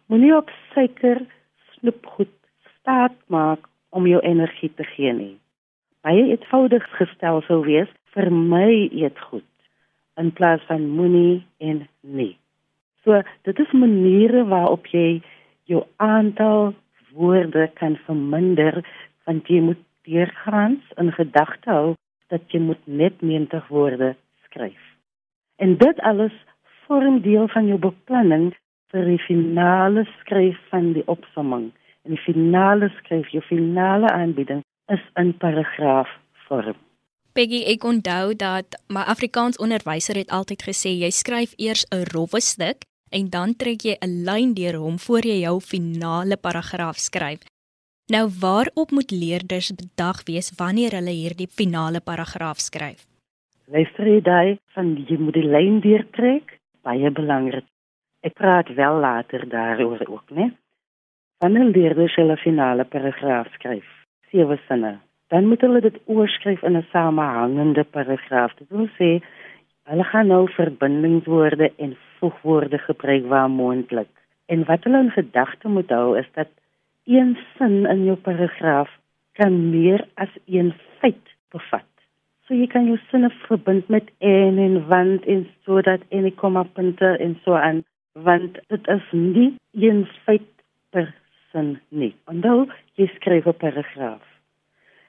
moenie 0.07 0.35
op 0.35 0.49
suiker 0.73 1.25
snoepgoed 1.73 2.35
staat 2.79 3.15
maak 3.27 3.69
om 3.89 4.07
jou 4.07 4.21
energie 4.21 4.73
te 4.75 4.83
gee 4.83 5.13
nie 5.13 5.37
baie 6.03 6.23
eenvoudig 6.33 6.83
gestel 6.97 7.41
sou 7.47 7.61
wees 7.63 7.91
vir 8.13 8.29
my 8.33 8.67
eet 8.91 9.19
goed 9.29 9.47
in 10.19 10.29
plaas 10.37 10.61
van 10.67 10.83
moenie 10.97 11.41
en 11.63 11.85
nie. 12.01 12.33
So 13.03 13.21
dit 13.47 13.59
is 13.59 13.71
maniere 13.75 14.43
waarop 14.51 14.89
jy 14.91 15.23
jou 15.71 15.81
aantal 16.03 16.73
woorde 17.15 17.69
kan 17.79 17.95
verminder 18.05 18.81
want 19.27 19.47
jy 19.49 19.61
moet 19.63 19.79
deurgaans 20.07 20.83
in 20.97 21.11
gedagte 21.11 21.69
hou 21.69 21.93
dat 22.33 22.41
jy 22.51 22.59
moet 22.59 22.81
net 22.85 23.21
90 23.21 23.67
woorde 23.67 24.15
skryf. 24.45 24.81
En 25.57 25.77
dit 25.77 25.99
alles 25.99 26.35
vorm 26.85 27.21
deel 27.21 27.47
van 27.47 27.67
jou 27.67 27.79
beplanning 27.79 28.51
vir 28.93 29.05
die 29.09 29.21
finale 29.27 30.05
skryf 30.19 30.57
van 30.69 30.93
die 30.93 31.05
opsomming. 31.07 31.71
En 32.03 32.15
die 32.15 32.23
finale 32.25 32.89
skryf 32.99 33.29
jou 33.33 33.41
finale 33.47 34.09
aanbieding 34.11 34.63
is 34.91 35.03
in 35.19 35.31
paragraaf 35.37 36.09
vorm. 36.47 36.77
Peggy, 37.33 37.63
ek 37.65 37.85
onthou 37.89 38.35
dat 38.37 38.75
my 38.93 39.07
Afrikaans 39.09 39.57
onderwyser 39.57 40.19
het 40.19 40.29
altyd 40.29 40.67
gesê 40.67 40.91
jy 40.93 41.09
skryf 41.09 41.55
eers 41.57 41.85
'n 41.89 42.05
rowwe 42.13 42.41
stuk 42.41 42.85
en 43.09 43.29
dan 43.29 43.55
trek 43.55 43.81
jy 43.81 43.95
'n 44.01 44.23
lyn 44.25 44.53
deur 44.53 44.77
hom 44.77 44.99
voor 44.99 45.25
jy 45.25 45.39
jou 45.41 45.59
finale 45.61 46.37
paragraaf 46.37 46.97
skryf. 46.97 47.41
Nou 48.11 48.29
waarop 48.39 48.91
moet 48.91 49.11
leerders 49.11 49.71
bedag 49.75 50.23
wees 50.27 50.51
wanneer 50.57 50.91
hulle 50.91 51.11
hierdie 51.15 51.47
finale 51.47 52.01
paragraaf 52.03 52.59
skryf? 52.59 53.05
Luister 53.71 54.07
jy 54.07 54.17
daai 54.21 54.57
van 54.75 54.89
jy 55.07 55.15
moet 55.21 55.37
die 55.37 55.47
lyn 55.47 55.77
deurtrek? 55.79 56.57
Baie 56.83 57.11
belangrik. 57.15 57.63
Ek 58.27 58.35
praat 58.35 58.67
wel 58.75 58.99
later 58.99 59.45
daaroor 59.47 60.03
ook, 60.03 60.33
né? 60.35 60.49
Wanneer 61.39 61.71
leerders 61.71 62.17
hulle 62.19 62.35
finale 62.41 62.83
paragraaf 62.83 63.47
skryf, 63.55 63.87
sewe 64.31 64.57
sinne. 64.67 64.97
Dan 65.31 65.47
moet 65.47 65.63
hulle 65.63 65.79
dit 65.79 66.01
oorskryf 66.05 66.63
in 66.63 66.75
'n 66.75 66.87
samehangende 66.91 67.83
paragraaf. 67.83 68.51
Dit 68.59 68.67
wil 68.69 68.89
sê 68.99 69.23
hulle 69.87 70.03
gaan 70.03 70.27
nou 70.27 70.51
verbindingswoorde 70.51 71.71
en 71.77 71.95
voegwoorde 72.19 72.77
gebruik 72.77 73.25
waar 73.25 73.49
moontlik. 73.49 74.11
En 74.45 74.65
wat 74.65 74.83
hulle 74.83 74.99
in 74.99 75.11
gedagte 75.11 75.67
moet 75.67 75.89
hou 75.89 76.19
is 76.19 76.27
dat 76.33 76.47
een 77.05 77.37
sin 77.57 77.85
in 77.85 78.05
jou 78.05 78.15
paragraaf 78.17 78.89
kan 79.31 79.69
meer 79.69 80.07
as 80.13 80.29
een 80.45 80.73
feit 80.99 81.33
bevat. 81.51 81.87
So 82.45 82.55
jy 82.55 82.67
kan 82.67 82.85
jou 82.87 82.97
sinne 83.09 83.29
verbind 83.47 83.87
met 83.87 84.11
en 84.19 84.59
en 84.59 84.77
want 84.87 85.25
en 85.25 85.47
sodat 85.65 86.03
en 86.09 86.27
ek 86.29 86.37
kom 86.39 86.59
op 86.59 86.73
punte 86.77 87.15
en 87.25 87.35
so 87.43 87.55
aan 87.59 87.83
want 88.13 88.59
dit 88.69 88.87
is 88.87 89.07
nie 89.11 89.49
een 89.71 90.05
feit 90.25 90.49
per 90.91 91.09
sin 91.51 91.79
nie. 91.89 92.13
Onthou, 92.29 92.67
jy 92.95 93.07
skryf 93.15 93.47
'n 93.47 93.57
paragraaf. 93.57 94.25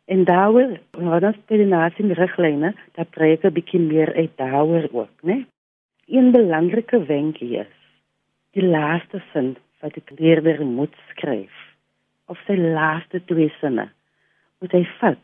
En 0.06 0.24
daaroor, 0.24 0.78
wanneer 0.90 1.26
ons 1.26 1.44
by 1.48 1.56
die 1.56 1.66
nasie 1.66 2.14
riglyne, 2.14 2.74
dan 2.94 3.06
preek 3.10 3.44
'n 3.44 3.52
bietjie 3.52 3.80
meer 3.80 4.14
uit 4.14 4.36
daaroor 4.36 4.88
ook, 4.92 5.22
né? 5.22 5.46
Een 6.06 6.32
belangrike 6.32 7.04
wenk 7.06 7.36
hier 7.36 7.60
is 7.60 7.82
die 8.52 8.66
laaste 8.66 9.22
sin 9.32 9.56
wat 9.80 9.94
die 9.94 10.16
leerder 10.16 10.64
moet 10.66 10.94
skryf 11.10 11.63
of 12.26 12.40
sy 12.46 12.56
laaste 12.56 13.20
twee 13.28 13.52
sinne 13.60 13.88
moet 14.62 14.72
hy 14.72 14.84
vat 14.98 15.22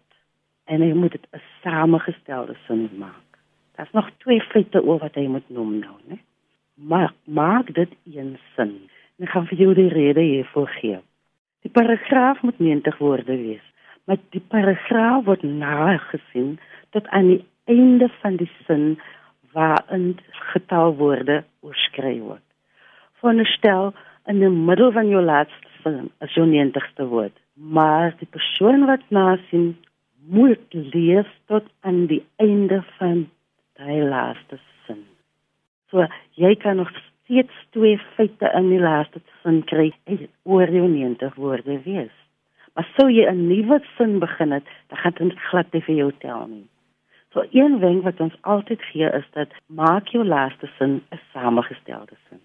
en 0.70 0.82
hy 0.84 0.92
moet 0.94 1.16
dit 1.16 1.26
'n 1.32 1.42
samengestelde 1.62 2.56
sin 2.66 2.88
maak. 2.98 3.38
Daar's 3.76 3.92
nog 3.92 4.10
twee 4.18 4.40
feite 4.40 4.82
oor 4.82 4.98
wat 4.98 5.14
hy 5.14 5.26
moet 5.26 5.48
noem 5.48 5.78
nou, 5.78 5.96
né? 6.08 6.18
Maar 6.74 7.12
maak 7.24 7.74
dit 7.74 7.90
een 8.04 8.38
sin. 8.56 8.90
En 9.18 9.26
ek 9.26 9.30
gaan 9.30 9.46
vir 9.46 9.58
jou 9.58 9.74
die 9.74 9.88
rede 9.88 10.20
hiervoor 10.20 10.68
gee. 10.68 10.98
Die 11.62 11.70
paragraaf 11.70 12.42
moet 12.42 12.58
90 12.58 12.98
woorde 12.98 13.36
wees, 13.36 13.66
maar 14.04 14.16
die 14.30 14.44
paragraaf 14.48 15.24
word 15.24 15.42
nagesien 15.42 16.58
tot 16.90 17.08
aan 17.08 17.26
die 17.26 17.44
einde 17.64 18.08
van 18.20 18.36
die 18.36 18.50
sin 18.66 19.00
waarin 19.52 20.18
getalwoorde 20.30 21.44
oorskry 21.60 22.18
word. 22.20 22.44
Veronderstel 23.20 23.92
in 24.30 24.38
die 24.38 24.50
middel 24.50 24.92
van 24.94 25.08
jou 25.10 25.22
laaste 25.24 25.70
sin 25.82 26.10
as 26.24 26.34
jou 26.38 26.46
90ste 26.46 27.06
woord, 27.10 27.34
maar 27.54 28.14
die 28.20 28.28
persoon 28.30 28.86
wat 28.86 29.02
nasien 29.10 29.72
moet 30.30 30.74
lees 30.94 31.28
tot 31.50 31.66
aan 31.80 32.04
die 32.10 32.22
einde 32.42 32.82
van 32.98 33.24
die 33.80 34.02
laaste 34.06 34.60
sin. 34.86 35.02
So 35.90 36.06
jy 36.38 36.54
kan 36.62 36.78
nog 36.78 36.92
steeds 36.94 37.54
twee 37.74 37.98
feite 38.14 38.50
in 38.54 38.70
die 38.70 38.82
laaste 38.82 39.22
sin 39.42 39.62
kry 39.66 39.90
en 40.04 40.26
oor 40.44 40.70
jou 40.70 40.86
90 40.86 41.34
woorde 41.40 41.80
wees. 41.86 42.14
Maar 42.74 42.86
sou 42.96 43.08
jy 43.10 43.26
'n 43.26 43.48
nuwe 43.48 43.80
sin 43.96 44.18
begin 44.18 44.52
het, 44.52 44.66
dan 44.88 44.98
gaan 44.98 45.28
dit 45.28 45.40
glad 45.50 45.72
nie 45.72 45.82
vir 45.82 45.94
jou 45.94 46.12
tel 46.18 46.46
nie. 46.46 46.66
So 47.32 47.44
een 47.50 47.78
wenk 47.78 48.02
wat 48.02 48.20
ons 48.20 48.36
altyd 48.42 48.82
gee 48.82 49.10
is 49.10 49.26
dat 49.32 49.48
maak 49.66 50.08
jou 50.08 50.24
laaste 50.24 50.70
sin 50.78 51.02
'n 51.10 51.20
samengestelde 51.32 52.16
sin. 52.28 52.40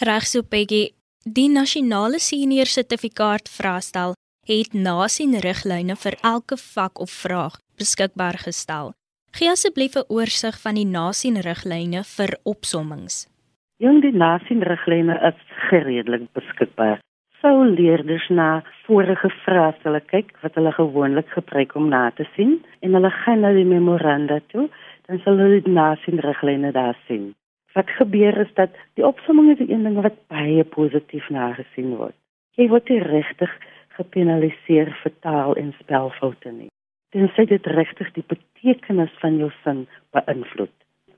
Regso 0.00 0.42
Peggy, 0.42 0.90
die 1.22 1.46
nasionale 1.46 2.18
senior 2.18 2.66
sertifikaat 2.66 3.46
vraestel 3.46 4.16
het 4.50 4.72
nasien 4.74 5.36
riglyne 5.38 5.94
vir 5.94 6.16
elke 6.30 6.56
vak 6.58 6.98
of 6.98 7.12
vraag 7.14 7.60
beskikbaar 7.78 8.40
gestel. 8.42 8.90
Gee 9.38 9.46
asseblief 9.52 9.94
'n 9.94 10.10
oorsig 10.10 10.58
van 10.64 10.74
die 10.74 10.84
nasien 10.84 11.38
riglyne 11.46 12.02
vir 12.16 12.34
opsommings. 12.42 13.30
Jong 13.78 14.00
die 14.02 14.16
nasien 14.24 14.62
riglyne 14.62 15.14
is 15.30 15.38
gereedelik 15.70 16.26
beskikbaar. 16.32 16.98
Sou 17.40 17.64
leerders 17.64 18.28
na 18.30 18.64
vorige 18.86 19.30
vrae 19.44 20.00
kyk 20.06 20.34
wat 20.42 20.54
hulle 20.54 20.72
gewoonlik 20.72 21.28
gebruik 21.28 21.74
om 21.74 21.88
na 21.88 22.10
te 22.10 22.26
sien 22.34 22.64
en 22.80 22.94
hulle 22.94 23.10
gaan 23.10 23.40
na 23.40 23.52
die 23.52 23.64
memoranda 23.64 24.40
toe, 24.48 24.68
dan 25.06 25.20
sal 25.22 25.38
hulle 25.38 25.62
die 25.62 25.72
nasien 25.72 26.18
riglyne 26.18 26.72
daar 26.72 26.98
sien. 27.06 27.34
Wat 27.74 27.90
gebeur 27.90 28.36
is 28.38 28.52
dat 28.54 28.70
die 28.94 29.06
opsomming 29.06 29.50
is 29.58 29.68
een 29.68 29.82
ding 29.82 29.96
wat 30.02 30.18
baie 30.30 30.64
positief 30.64 31.26
nagesien 31.28 31.96
word. 31.98 32.14
Jy 32.54 32.68
word 32.70 32.90
regtig 33.02 33.50
gepenaliseer 33.96 34.92
vir 35.00 35.12
taal 35.26 35.56
en 35.58 35.72
spelfoute 35.80 36.52
nie. 36.54 36.70
Tensy 37.14 37.46
dit 37.50 37.66
regtig 37.66 38.12
die 38.14 38.26
betekenis 38.30 39.10
van 39.22 39.40
jou 39.42 39.50
sin 39.62 39.84
beïnvloed. 40.14 40.74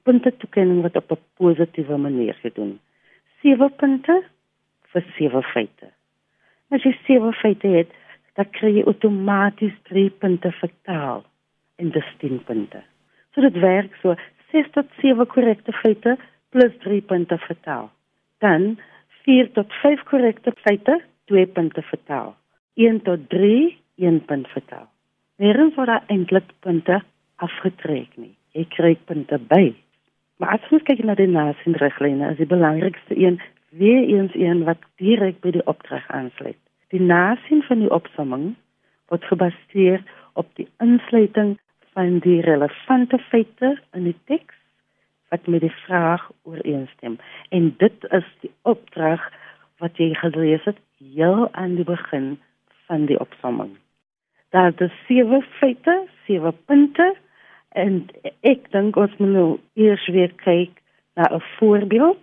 Punte 0.09 0.33
toekenning 0.41 0.81
wat 0.85 0.97
op 0.97 1.13
'n 1.13 1.21
positiewe 1.37 1.97
manier 1.97 2.37
gedoen. 2.41 2.79
7 3.43 3.71
punte 3.77 4.23
vir 4.93 5.05
7 5.19 5.43
feite. 5.43 5.91
As 6.71 6.83
jy 6.83 6.93
7 7.07 7.33
feite 7.33 7.69
het, 7.69 7.91
dan 8.35 8.51
kry 8.51 8.71
jy 8.77 8.85
outomaties 8.85 9.77
3 9.83 10.11
punte 10.11 10.53
vir 10.53 10.71
taal 10.83 11.25
en 11.77 11.91
dis 11.91 12.09
10 12.19 12.41
punte. 12.45 12.83
So 13.35 13.41
dit 13.41 13.61
werk 13.61 13.97
so 14.03 14.17
6 14.53 14.71
tot 14.71 14.87
7 15.03 15.27
korrekte 15.27 15.73
feite 15.73 16.17
plus 16.51 16.73
3 16.85 17.01
punte 17.11 17.39
vir 17.47 17.57
taal. 17.67 17.91
Dan 18.45 18.77
4 19.25 19.53
tot 19.53 19.73
5 19.83 20.03
korrekte 20.11 20.53
feite, 20.63 21.01
2 21.33 21.47
punte 21.47 21.83
vir 21.83 22.03
taal. 22.07 22.35
1 22.77 23.03
tot 23.03 23.29
3 23.29 23.77
1 23.97 24.21
punt 24.29 24.49
vertel. 24.53 24.85
Nêrens 25.41 25.77
word 25.77 25.89
daar 25.89 26.05
eintlik 26.13 26.49
punte 26.65 27.01
afgetrek 27.41 28.13
nie. 28.21 28.35
Jy 28.57 28.65
kry 28.73 28.95
punte 29.09 29.39
by. 29.49 29.73
Maar 30.41 30.59
as 30.59 30.73
ons 30.73 30.85
kyk 30.85 31.01
na 31.05 31.17
die 31.17 31.29
nasienriglyne, 31.33 32.33
is 32.33 32.41
die 32.41 32.49
belangrikste 32.49 33.17
een 33.17 33.41
weer 33.77 34.05
eens 34.05 34.37
een 34.37 34.65
wat 34.69 34.81
direk 35.01 35.41
by 35.45 35.55
die 35.57 35.65
opdrag 35.65 36.05
aansluit. 36.13 36.61
Die 36.93 37.01
nasien 37.01 37.65
van 37.69 37.81
die 37.85 37.93
opsomming 37.93 38.53
word 39.09 39.25
gebaseer 39.31 40.05
op 40.37 40.49
die 40.61 40.69
insluiting 40.85 41.57
van 41.97 42.21
die 42.25 42.43
relevante 42.45 43.19
feite 43.31 43.77
in 43.97 44.11
die 44.11 44.17
teks 44.29 44.56
wat 45.29 45.47
met 45.47 45.61
die 45.61 45.75
vraag 45.85 46.31
ooreenstem. 46.43 47.19
En 47.49 47.75
dit 47.79 48.07
is 48.11 48.29
die 48.41 48.53
opdrag 48.63 49.23
wat 49.79 49.97
jy 49.97 50.15
gelees 50.15 50.65
het 50.65 50.79
heel 50.99 51.49
aan 51.53 51.75
die 51.75 51.85
begin 51.85 52.39
van 52.87 53.07
die 53.07 53.21
opsomming. 53.21 53.77
Daar 54.51 54.73
is 54.77 54.93
sewe 55.07 55.43
feite, 55.59 56.07
sewe 56.27 56.53
punte 56.65 57.15
en 57.69 58.07
ek 58.41 58.71
dink 58.73 58.97
ons 58.97 59.17
moet 59.19 59.35
nou 59.35 59.49
eers 59.75 60.07
weer 60.09 60.33
kyk 60.45 60.81
na 61.17 61.29
'n 61.35 61.43
voorbeeld. 61.59 62.23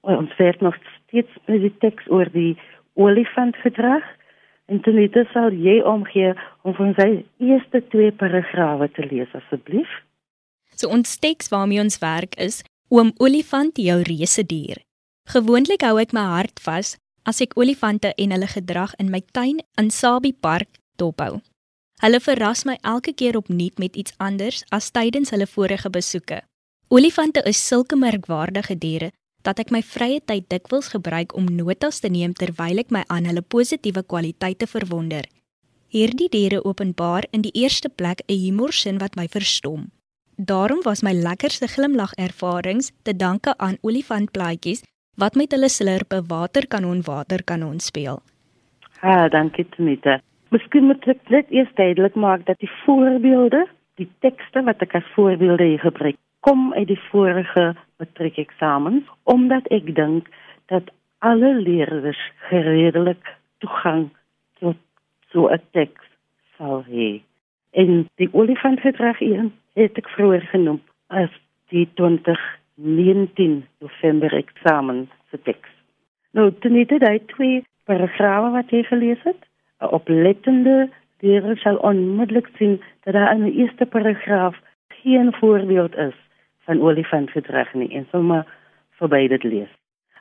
Ons 0.00 0.36
het 0.36 0.60
nog 0.60 0.76
steeds 0.76 1.32
met 1.46 1.60
die 1.60 1.76
teks 1.78 2.08
oor 2.08 2.28
die 2.32 2.56
olifant 2.94 3.56
gedrag 3.56 4.04
en 4.66 4.80
net 4.84 5.16
sal 5.32 5.52
jy 5.52 5.80
omgee 5.80 6.34
om 6.62 6.74
van 6.74 6.94
sy 6.98 7.24
eerste 7.38 7.80
twee 7.88 8.12
paragrawe 8.12 8.90
te 8.90 9.06
lees 9.06 9.34
asseblief. 9.34 9.88
So 10.78 10.88
ons 10.94 11.18
teks 11.18 11.50
waarmee 11.50 11.82
ons 11.82 11.98
werk 11.98 12.36
is 12.38 12.62
oom 12.94 13.10
olifant 13.18 13.78
jou 13.82 13.98
reuse 14.06 14.44
dier. 14.46 14.78
Gewoonlik 15.28 15.82
hou 15.82 15.98
ek 15.98 16.14
my 16.14 16.24
hart 16.30 16.62
vas 16.64 16.94
as 17.28 17.42
ek 17.44 17.56
olifante 17.58 18.14
en 18.16 18.32
hulle 18.32 18.48
gedrag 18.48 18.94
in 19.02 19.10
my 19.10 19.20
tuin 19.36 19.58
in 19.80 19.90
Sabie 19.90 20.32
Park 20.32 20.78
dophou. 20.96 21.40
Hulle 21.98 22.20
verras 22.22 22.62
my 22.64 22.78
elke 22.86 23.12
keer 23.12 23.36
opnuut 23.36 23.78
met 23.82 23.96
iets 23.98 24.14
anders 24.22 24.62
as 24.70 24.92
tydens 24.94 25.34
hulle 25.34 25.48
vorige 25.50 25.90
besoeke. 25.90 26.44
Olifante 26.88 27.42
is 27.44 27.58
sulke 27.58 27.98
merkwaardige 27.98 28.78
diere 28.78 29.10
dat 29.42 29.58
ek 29.58 29.74
my 29.74 29.82
vrye 29.82 30.22
tyd 30.24 30.46
dikwels 30.48 30.92
gebruik 30.94 31.34
om 31.36 31.50
notas 31.58 32.00
te 32.00 32.08
neem 32.08 32.32
terwyl 32.38 32.78
ek 32.80 32.94
my 32.94 33.02
aan 33.10 33.26
hulle 33.28 33.42
positiewe 33.42 34.06
kwaliteite 34.06 34.70
verwonder. 34.70 35.26
Hierdie 35.90 36.30
diere 36.30 36.62
openbaar 36.64 37.26
in 37.32 37.42
die 37.42 37.52
eerste 37.54 37.88
plek 37.88 38.22
'n 38.28 38.38
humorsin 38.46 38.98
wat 39.02 39.16
my 39.16 39.26
verstom. 39.28 39.90
Daarom 40.40 40.82
was 40.84 41.02
my 41.02 41.10
lekkerste 41.12 41.66
glimlag 41.66 42.12
ervarings 42.14 42.92
te 43.02 43.16
danke 43.16 43.54
aan 43.56 43.76
olifantplaatjies 43.82 44.84
wat 45.16 45.34
met 45.34 45.50
hulle 45.50 45.68
slurpe 45.68 46.20
waterkanon 46.26 47.00
waterkanon 47.02 47.80
speel. 47.80 48.22
Ha, 49.00 49.28
dankie 49.28 49.66
Tnita. 49.74 50.20
Miskien 50.54 50.86
moet 50.86 51.08
ek 51.10 51.26
net 51.34 51.50
eers 51.50 51.74
duidelik 51.74 52.14
maak 52.14 52.46
dat 52.46 52.62
die 52.62 52.70
voorbeelde, 52.84 53.64
die 53.98 54.06
tekste 54.22 54.62
wat 54.62 54.78
ek 54.86 54.94
as 54.94 55.10
voorbeelde 55.16 55.66
hier 55.72 55.82
gebruik, 55.82 56.14
kom 56.46 56.70
uit 56.78 56.86
die 56.86 57.02
vorige 57.10 57.74
matriekeksamens 57.98 59.10
omdat 59.26 59.66
ek 59.74 59.90
dink 59.98 60.30
dat 60.70 60.86
alle 61.18 61.50
leerders 61.58 62.22
redelik 62.54 63.34
toegang 63.58 64.06
tot 64.62 64.78
so 65.34 65.50
'n 65.50 65.62
teks 65.74 66.06
sal 66.54 66.84
hê. 66.86 67.18
En 67.74 68.06
die 68.22 68.30
olifantgedrag 68.32 69.18
hier 69.18 69.50
het 69.78 69.98
ek 70.00 70.08
vroeër 70.16 70.46
genoem 70.52 70.80
as 71.08 71.32
die 71.72 71.86
20 72.00 72.38
19 72.78 73.64
November 73.78 74.34
eksamen 74.34 75.08
se 75.30 75.38
teks. 75.42 75.70
Nou, 76.32 76.52
dit 76.60 76.90
het 76.90 77.00
daai 77.02 77.18
twee 77.26 77.64
paragrawe 77.90 78.52
wat 78.54 78.70
jy 78.70 78.84
gelees 78.86 79.22
het. 79.26 79.40
'n 79.82 79.90
Oplettende 79.98 80.90
leerder 81.20 81.58
sal 81.58 81.76
onmiddellik 81.76 82.48
sien 82.58 82.80
dat 83.04 83.14
daar 83.14 83.34
in 83.34 83.44
die 83.44 83.54
eerste 83.62 83.86
paragraaf 83.86 84.56
geen 84.88 85.32
voorbeeld 85.34 85.96
is 85.96 86.14
van 86.64 86.80
olifantgedrag 86.80 87.74
nie 87.74 87.90
en 87.96 88.06
sommer 88.10 88.46
verby 88.98 89.28
dit 89.28 89.42
lees. 89.42 89.72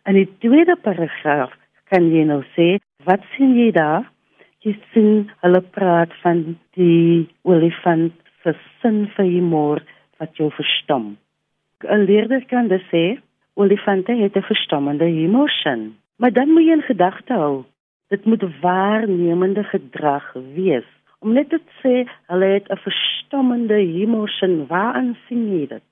In 0.06 0.14
die 0.14 0.30
tweede 0.38 0.76
paragraaf 0.76 1.54
kan 1.90 2.12
jy 2.12 2.24
nou 2.24 2.44
sê, 2.56 2.78
wat 3.04 3.22
sien 3.36 3.56
jy 3.58 3.72
daar? 3.72 4.06
Jy 4.60 4.80
sien 4.94 5.30
hulle 5.42 5.62
praat 5.62 6.14
van 6.22 6.58
die 6.72 7.28
olifant 7.42 8.14
se 8.48 8.60
sin 8.82 9.08
vir 9.16 9.26
humor 9.26 9.82
wat 10.20 10.36
jou 10.40 10.50
verstom. 10.52 11.18
'n 11.84 12.06
leerder 12.10 12.46
kan 12.46 12.68
dit 12.68 12.84
sê, 12.92 13.20
olifante 13.54 14.14
het 14.24 14.36
'n 14.36 14.50
verstommende 14.52 15.06
emotion. 15.06 15.96
Maar 16.18 16.32
dan 16.32 16.50
moet 16.50 16.64
jy 16.64 16.72
in 16.72 16.82
gedagte 16.82 17.34
hou, 17.34 17.66
dit 18.10 18.26
moet 18.26 18.44
waarnemende 18.62 19.64
gedrag 19.64 20.34
wees. 20.34 20.88
Om 21.20 21.34
net 21.34 21.50
te 21.50 21.60
sê 21.82 22.10
hulle 22.30 22.46
het 22.46 22.70
'n 22.70 22.84
verstommende 22.88 23.80
emotion, 24.04 24.68
waaraan 24.68 25.18
sien 25.28 25.44
jy 25.54 25.68
dit? 25.68 25.90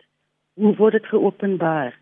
Hoe 0.54 0.76
word 0.76 0.94
dit 0.94 1.06
geopenbaar? 1.06 1.94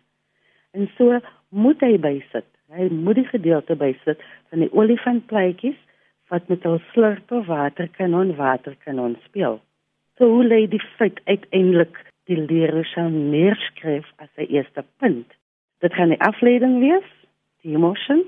En 0.72 0.90
so 0.96 1.20
moet 1.48 1.80
hy 1.80 1.98
bysit. 1.98 2.48
Hy 2.68 2.88
moet 2.88 3.14
die 3.14 3.28
gedeelte 3.28 3.76
bysit 3.76 4.22
van 4.50 4.58
die 4.58 4.72
olifantplaatjies 4.72 5.80
wat 6.28 6.48
met 6.48 6.62
hul 6.62 6.80
slurpe 6.92 7.44
waterkanon 7.44 8.36
waterkanon 8.36 9.16
speel. 9.24 9.60
So 10.18 10.28
hoe 10.30 10.44
lê 10.44 10.66
die 10.70 10.82
feit 10.98 11.20
uiteindelik 11.24 11.96
die 12.30 12.38
leerder 12.38 12.86
sou 12.86 13.08
neerskryf 13.10 14.06
as 14.22 14.30
sy 14.36 14.46
eerste 14.48 14.84
punt. 15.02 15.26
Dit 15.84 15.94
gaan 15.94 16.14
die 16.14 16.20
afleiding 16.24 16.78
wees, 16.80 17.08
die 17.62 17.74
emotion 17.74 18.22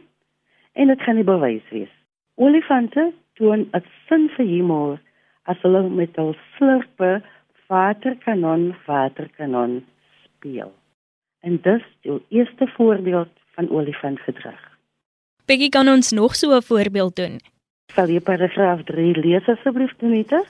en 0.77 0.93
dit 0.93 1.05
gaan 1.07 1.21
die 1.21 1.29
bewys 1.29 1.65
wees. 1.73 1.93
Olifante 2.37 3.13
doen 3.41 3.69
'n 3.73 3.85
sin 4.09 4.29
vir 4.37 4.47
humor 4.47 4.99
as 5.45 5.57
hulle 5.63 5.83
met 5.89 6.17
hul 6.17 6.35
slurpe 6.57 7.23
waterkanon 7.69 8.75
waterkanon 8.87 9.85
speel. 10.25 10.73
En 11.41 11.59
dis 11.63 11.85
die 12.03 12.23
eerste 12.29 12.67
voorbeeld 12.77 13.33
van 13.55 13.71
olifantgedrag. 13.71 14.63
Peggy 15.47 15.69
kan 15.69 15.89
ons 15.89 16.11
nog 16.13 16.35
so 16.35 16.57
'n 16.57 16.63
voorbeeld 16.63 17.17
doen. 17.17 17.41
Sal 17.95 18.09
jy 18.09 18.21
paragraaf 18.21 18.83
3 18.85 19.17
lees 19.17 19.49
asseblief, 19.49 19.93
Tenita? 19.97 20.43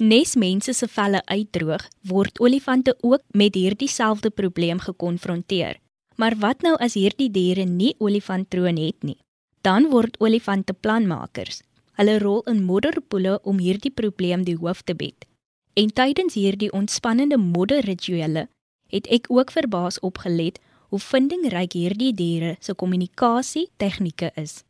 Nes 0.00 0.30
mense 0.34 0.72
se 0.72 0.86
velle 0.88 1.20
uitdroog, 1.28 1.82
word 2.08 2.38
olifante 2.40 2.94
ook 3.04 3.20
met 3.36 3.54
hierdie 3.54 3.88
selfde 3.88 4.30
probleem 4.30 4.78
gekonfronteer. 4.80 5.76
Maar 6.16 6.36
wat 6.40 6.64
nou 6.64 6.72
as 6.80 6.96
hierdie 6.96 7.28
diere 7.30 7.66
nie 7.68 7.92
olifanttroon 7.98 8.80
het 8.80 9.04
nie? 9.04 9.18
Dan 9.60 9.90
word 9.92 10.16
olifante 10.24 10.72
planmakers. 10.72 11.60
Hulle 12.00 12.16
rol 12.18 12.40
in 12.48 12.62
modderpoele 12.64 13.42
om 13.44 13.60
hierdie 13.60 13.92
probleem 13.92 14.46
die 14.48 14.56
hoof 14.56 14.80
te 14.88 14.96
bied. 14.96 15.28
En 15.76 15.92
tydens 15.92 16.34
hierdie 16.34 16.72
ontspannende 16.72 17.36
modderrituele 17.36 18.48
het 18.88 19.06
ek 19.12 19.28
ook 19.28 19.52
verbaas 19.52 20.00
opgelet 20.00 20.62
hoe 20.88 21.02
vindingryk 21.10 21.76
hierdie 21.76 22.14
diere 22.16 22.56
se 22.60 22.72
kommunikasie 22.72 23.68
tegnieke 23.76 24.32
is. 24.40 24.62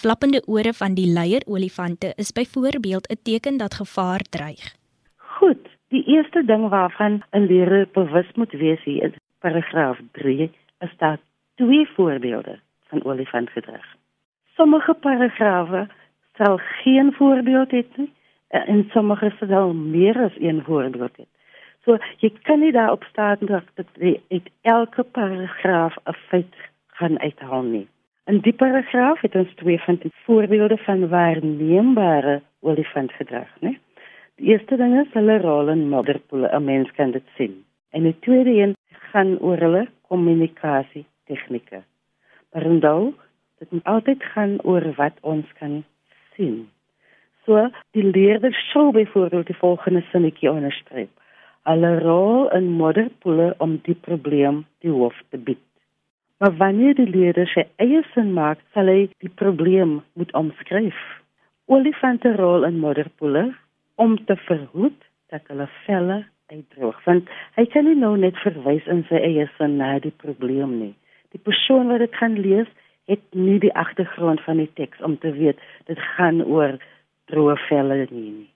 Flappende 0.00 0.42
ore 0.46 0.72
van 0.72 0.94
die 0.94 1.06
leierolifante 1.16 2.12
is 2.22 2.32
byvoorbeeld 2.38 3.06
'n 3.12 3.20
teken 3.22 3.56
dat 3.56 3.74
gevaar 3.74 4.22
dreig. 4.36 4.62
Goed, 5.16 5.64
die 5.88 6.04
eerste 6.14 6.44
ding 6.44 6.68
waarvan 6.68 7.22
'n 7.30 7.46
leerder 7.46 7.88
bewus 7.92 8.30
moet 8.34 8.52
wees 8.52 8.82
hier 8.84 9.02
is 9.02 9.14
paragraaf 9.38 9.98
3 10.12 10.50
is 10.78 10.94
daar 10.96 11.18
twee 11.54 11.88
voorbeelde 11.94 12.58
van 12.88 13.04
olifantgedrag. 13.04 13.86
Sommige 14.56 14.94
paragrawe 14.94 15.88
sal 16.36 16.56
geen 16.82 17.12
voorbeeld 17.12 17.70
hê 17.70 17.84
nie 17.96 18.12
en 18.48 18.88
sommige 18.90 19.32
sal 19.38 19.72
meer 19.72 20.16
as 20.24 20.36
een 20.38 20.62
voorbeeld 20.62 21.16
hê. 21.18 21.26
So 21.84 21.98
jy 22.16 22.32
kan 22.42 22.58
nie 22.58 22.72
daarop 22.72 23.04
staan 23.04 23.36
dat 23.40 23.64
dit 23.74 24.20
uit 24.28 24.48
elke 24.60 25.02
paragraaf 25.02 25.94
'n 26.04 26.16
feit 26.28 26.54
gaan 26.86 27.18
uithaal 27.18 27.62
nie. 27.62 27.88
In 28.30 28.40
die 28.40 28.54
paragraaf 28.56 29.20
het 29.20 29.34
ons 29.36 29.50
twee 29.60 29.78
van 29.84 29.98
die 30.00 30.12
voorbeelde 30.24 30.76
van 30.76 31.08
waarneembare 31.08 32.40
olifantgedrag, 32.60 33.50
né? 33.60 33.74
Die 34.40 34.52
eerste 34.52 34.76
ding 34.80 34.94
is 35.00 35.10
hulle 35.12 35.38
rol 35.42 35.68
in 35.68 35.88
modderpoele, 35.88 36.48
'n 36.48 36.64
mens 36.64 36.90
kan 36.96 37.10
dit 37.10 37.26
sien. 37.36 37.64
En 37.90 38.02
die 38.02 38.18
tweede 38.18 38.50
een 38.50 38.76
gaan 39.12 39.38
oor 39.38 39.58
hulle 39.58 39.88
kommunikasie 40.08 41.04
tegnieke. 41.26 41.82
Maar 42.52 42.66
onthou, 42.66 43.14
dit 43.58 43.70
moet 43.70 43.84
altyd 43.84 44.22
gaan 44.22 44.60
oor 44.62 44.94
wat 44.94 45.16
ons 45.20 45.52
kan 45.58 45.84
sien. 46.34 46.68
So, 47.44 47.70
die 47.90 48.04
leerder 48.04 48.52
sou 48.72 48.92
byvoorbeeld 48.92 49.46
die 49.46 49.62
volgende 49.62 50.02
sinnetjie 50.10 50.50
onderstreep 50.50 51.10
hulle 51.64 51.98
rol 52.00 52.50
in 52.56 52.66
modderpoele 52.78 53.54
om 53.64 53.78
die 53.86 53.96
probleem 54.06 54.64
die 54.84 54.92
hoof 54.92 55.16
te 55.32 55.40
bied. 55.40 55.62
Maar 56.38 56.56
wanneer 56.56 56.94
die 56.98 57.08
leerder 57.08 57.46
sy 57.52 57.66
eie 57.82 58.02
sin 58.12 58.32
maak, 58.34 58.60
sal 58.74 58.90
hy 58.90 59.08
die 59.22 59.32
probleem 59.40 60.00
moet 60.18 60.32
omskryf. 60.34 60.98
Olifante 61.70 62.34
rol 62.36 62.66
in 62.68 62.80
modderpoele 62.82 63.46
om 64.02 64.16
te 64.26 64.36
verhoed 64.48 65.06
dat 65.32 65.46
hulle 65.48 65.68
velle 65.86 66.24
uitdroog. 66.52 66.98
Want 67.04 67.30
hy 67.56 67.64
kan 67.72 67.86
nie 67.88 67.96
nou 67.98 68.16
net 68.20 68.38
verwys 68.42 68.86
in 68.90 69.04
sy 69.08 69.20
eie 69.22 69.46
sin 69.58 69.78
na 69.80 69.94
die 70.02 70.14
probleem 70.24 70.78
nie. 70.80 70.94
Die 71.34 71.42
persoon 71.42 71.88
wat 71.90 72.02
dit 72.04 72.18
gaan 72.18 72.36
lees, 72.38 72.70
het 73.10 73.22
nie 73.36 73.58
die 73.60 73.72
agtergrond 73.76 74.40
van 74.46 74.60
die 74.62 74.70
teks 74.80 75.00
om 75.04 75.16
te 75.20 75.32
weet 75.36 75.60
dit 75.88 76.00
gaan 76.16 76.40
oor 76.42 76.78
droë 77.30 77.56
velle 77.68 78.06
nie. 78.10 78.46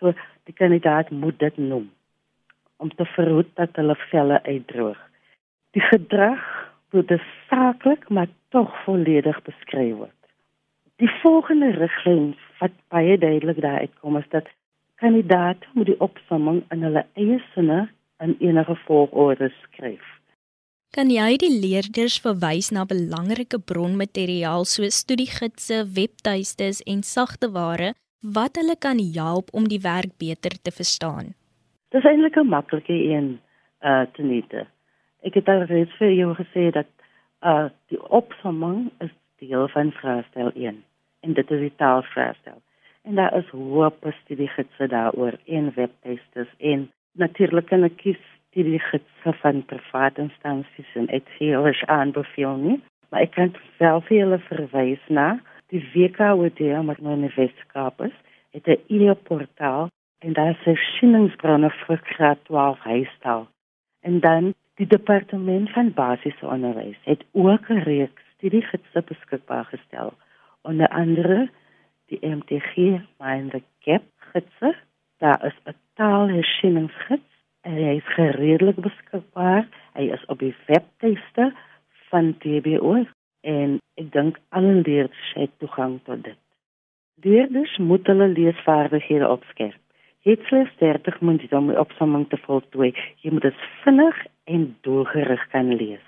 So 0.00 0.14
die 0.48 0.56
kandidaat 0.56 1.10
moet 1.10 1.38
dit 1.38 1.58
noem 1.60 1.90
om 2.82 2.90
te 2.90 3.04
verhoed 3.14 3.50
dat 3.60 3.76
hulle 3.78 3.96
velle 4.10 4.40
uitdroog. 4.44 4.98
Die 5.76 5.84
gedrag 5.84 6.42
word 6.94 7.12
saaklik 7.50 8.08
maar 8.08 8.30
tog 8.54 8.70
volledig 8.84 9.42
beskryf 9.42 9.96
word. 9.96 10.20
Die 11.02 11.10
volgende 11.22 11.72
riglyn 11.74 12.34
wat 12.60 12.74
baie 12.94 13.18
duidelik 13.18 13.60
daar 13.60 13.82
uitkom 13.82 14.16
is 14.16 14.28
dat 14.30 14.46
kandidaat 15.02 15.64
moet 15.74 15.90
die 15.90 16.00
opsomming 16.00 16.62
in 16.70 16.86
hulle 16.86 17.02
eie 17.18 17.40
sinne 17.54 17.88
in 18.22 18.36
enige 18.38 18.76
volgorde 18.86 19.50
skryf. 19.62 20.04
Kan 20.94 21.10
jy 21.10 21.34
die 21.42 21.50
leerders 21.50 22.20
verwys 22.22 22.70
na 22.70 22.84
belangrike 22.86 23.58
bronmateriaal 23.58 24.62
soos 24.70 25.00
studiegidse, 25.02 25.80
webtuistes 25.96 26.84
en 26.86 27.02
sagteware 27.02 27.94
wat 28.36 28.60
hulle 28.60 28.76
kan 28.78 29.00
help 29.16 29.50
om 29.52 29.66
die 29.68 29.82
werk 29.82 30.14
beter 30.22 30.54
te 30.62 30.70
verstaan? 30.70 31.34
Dis 31.90 32.06
eintlik 32.06 32.36
'n 32.36 32.48
maklike 32.48 32.94
een 32.94 33.40
uh 33.82 34.06
te 34.14 34.22
niete. 34.22 34.66
Ek 35.24 35.38
het 35.40 35.48
al 35.48 35.64
reeds 35.70 35.94
vir 36.00 36.12
jou 36.12 36.34
gesê 36.36 36.68
dat 36.76 36.90
uh 37.44 37.68
die 37.92 38.00
opsomming 38.20 38.90
is 39.04 39.12
deel 39.40 39.68
van 39.72 39.92
vraestel 39.92 40.50
1 40.54 40.82
en 41.24 41.32
dit 41.32 41.50
is 41.50 41.60
die 41.60 41.76
taalvraestel. 41.80 42.60
En 43.04 43.14
daar 43.20 43.36
is 43.36 43.48
hoop 43.48 44.04
studie 44.22 44.48
gidse 44.48 44.88
daaroor 44.88 45.36
en 45.44 45.72
webtuistes 45.74 46.50
en 46.58 46.90
natuurlik 47.12 47.66
kan 47.72 47.84
ek 47.88 47.96
kies 48.02 48.22
die 48.54 48.78
gidse 48.78 49.32
van 49.40 49.64
private 49.66 50.20
instansies 50.22 50.90
en 50.94 51.10
uitgewers 51.10 51.84
aanbeveel 51.84 52.56
nie, 52.56 52.78
maar 53.08 53.24
ek 53.26 53.34
kan 53.34 53.54
wel 53.80 54.00
vir 54.08 54.16
julle 54.18 54.38
verwys 54.48 55.08
na 55.08 55.28
die 55.72 55.82
WKOD 55.94 56.60
wat 56.86 57.00
nou 57.02 57.16
in 57.16 57.26
die 57.26 57.34
Weskaap 57.36 58.04
is. 58.06 58.14
Dit 58.52 58.68
is 58.68 58.78
'n 58.88 59.08
e-portaal 59.08 59.88
en 60.20 60.32
daar 60.32 60.50
is 60.50 60.66
verskeningsbronne 60.68 61.70
vir 61.70 62.00
graad 62.12 62.44
12 62.44 62.78
huistaal. 62.78 63.48
En 64.02 64.20
dan 64.20 64.54
die 64.80 64.86
departement 64.86 65.70
van 65.70 65.92
basiese 65.94 66.46
onderwys 66.46 66.98
het 67.02 67.24
ook 67.32 67.68
'n 67.68 67.84
reeks 67.86 68.22
studiegidse 68.36 69.02
beskikbaar 69.06 69.64
gestel. 69.64 70.12
Onder 70.62 70.88
andere 70.88 71.50
die 72.06 72.26
MTG 72.26 72.74
Mind 73.18 73.50
the 73.50 73.62
Gap 73.78 74.02
gidse. 74.16 74.76
Daar 75.18 75.44
is 75.44 75.58
'n 75.64 75.76
taalhersieningsgids 75.94 77.32
en 77.60 77.72
hy 77.72 77.96
is 77.96 78.16
redelik 78.16 78.76
beskikbaar. 78.76 79.68
Hy 79.92 80.02
is 80.02 80.24
op 80.26 80.38
die 80.38 80.54
webtuiste 80.66 81.52
van 82.08 82.34
DBO 82.38 83.04
en 83.40 83.80
ek 83.94 84.12
dink 84.12 84.38
alle 84.48 84.74
leerders 84.74 85.32
het 85.34 85.50
toegang 85.58 86.00
tot 86.04 86.24
dit. 86.24 86.38
Leerders 87.22 87.76
moet 87.76 88.06
hulle 88.06 88.28
leesvaardighede 88.28 89.28
opskerp 89.28 89.82
het 90.24 90.40
slegs 90.42 90.76
30 90.78 91.20
minute 91.20 91.56
om 91.56 91.66
die 91.68 91.78
opsomming 91.78 92.28
te 92.28 92.38
voltooi. 92.46 92.94
Jy 93.20 93.30
moet 93.30 93.44
dit 93.44 93.64
vinnig 93.82 94.20
en 94.44 94.76
doelgerig 94.80 95.46
kan 95.48 95.74
lees. 95.76 96.06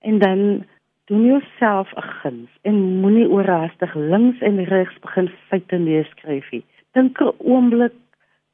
En 0.00 0.18
dan 0.18 0.64
doen 1.04 1.24
jouself 1.24 1.92
'n 1.96 2.02
guns 2.20 2.50
en 2.62 2.74
moenie 2.74 3.28
oorhaastig 3.28 3.94
links 3.94 4.38
en 4.38 4.64
regs 4.64 4.98
begin 4.98 5.28
feite 5.48 5.78
lees 5.78 6.08
skryf 6.08 6.50
nie. 6.50 6.64
Dink 6.92 7.20
'n 7.20 7.34
oomblik 7.38 7.92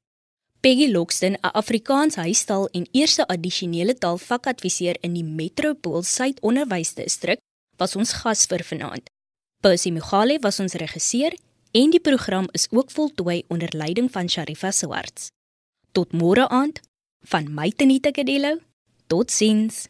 Peggy 0.60 0.92
Loxton, 0.92 1.34
'n 1.34 1.52
Afrikaans 1.62 2.16
huistaal 2.16 2.68
en 2.68 2.88
eerste 2.92 3.28
addisionele 3.28 3.96
taal 3.96 4.18
vakadviseur 4.18 4.98
in 5.00 5.14
die 5.14 5.24
Metropool 5.24 6.04
Suid 6.04 6.42
Onderwysdistrik, 6.42 7.40
was 7.78 7.96
ons 7.96 8.14
gas 8.14 8.46
vir 8.46 8.64
vanaand. 8.64 9.10
Percy 9.62 9.92
Mogale 9.92 10.40
was 10.40 10.60
ons 10.60 10.74
regisseur 10.74 11.34
en 11.72 11.90
die 11.90 12.00
program 12.00 12.48
is 12.52 12.68
ook 12.70 12.92
voltooi 12.92 13.44
onder 13.48 13.70
leiding 13.72 14.12
van 14.12 14.30
Sharifa 14.30 14.72
Swarts. 14.72 15.28
Tot 15.92 16.12
môre 16.12 16.50
aand 16.50 16.80
van 17.22 17.54
my 17.54 17.72
Tenita 17.72 18.12
Kadello. 18.12 18.60
Totsiens. 19.08 19.90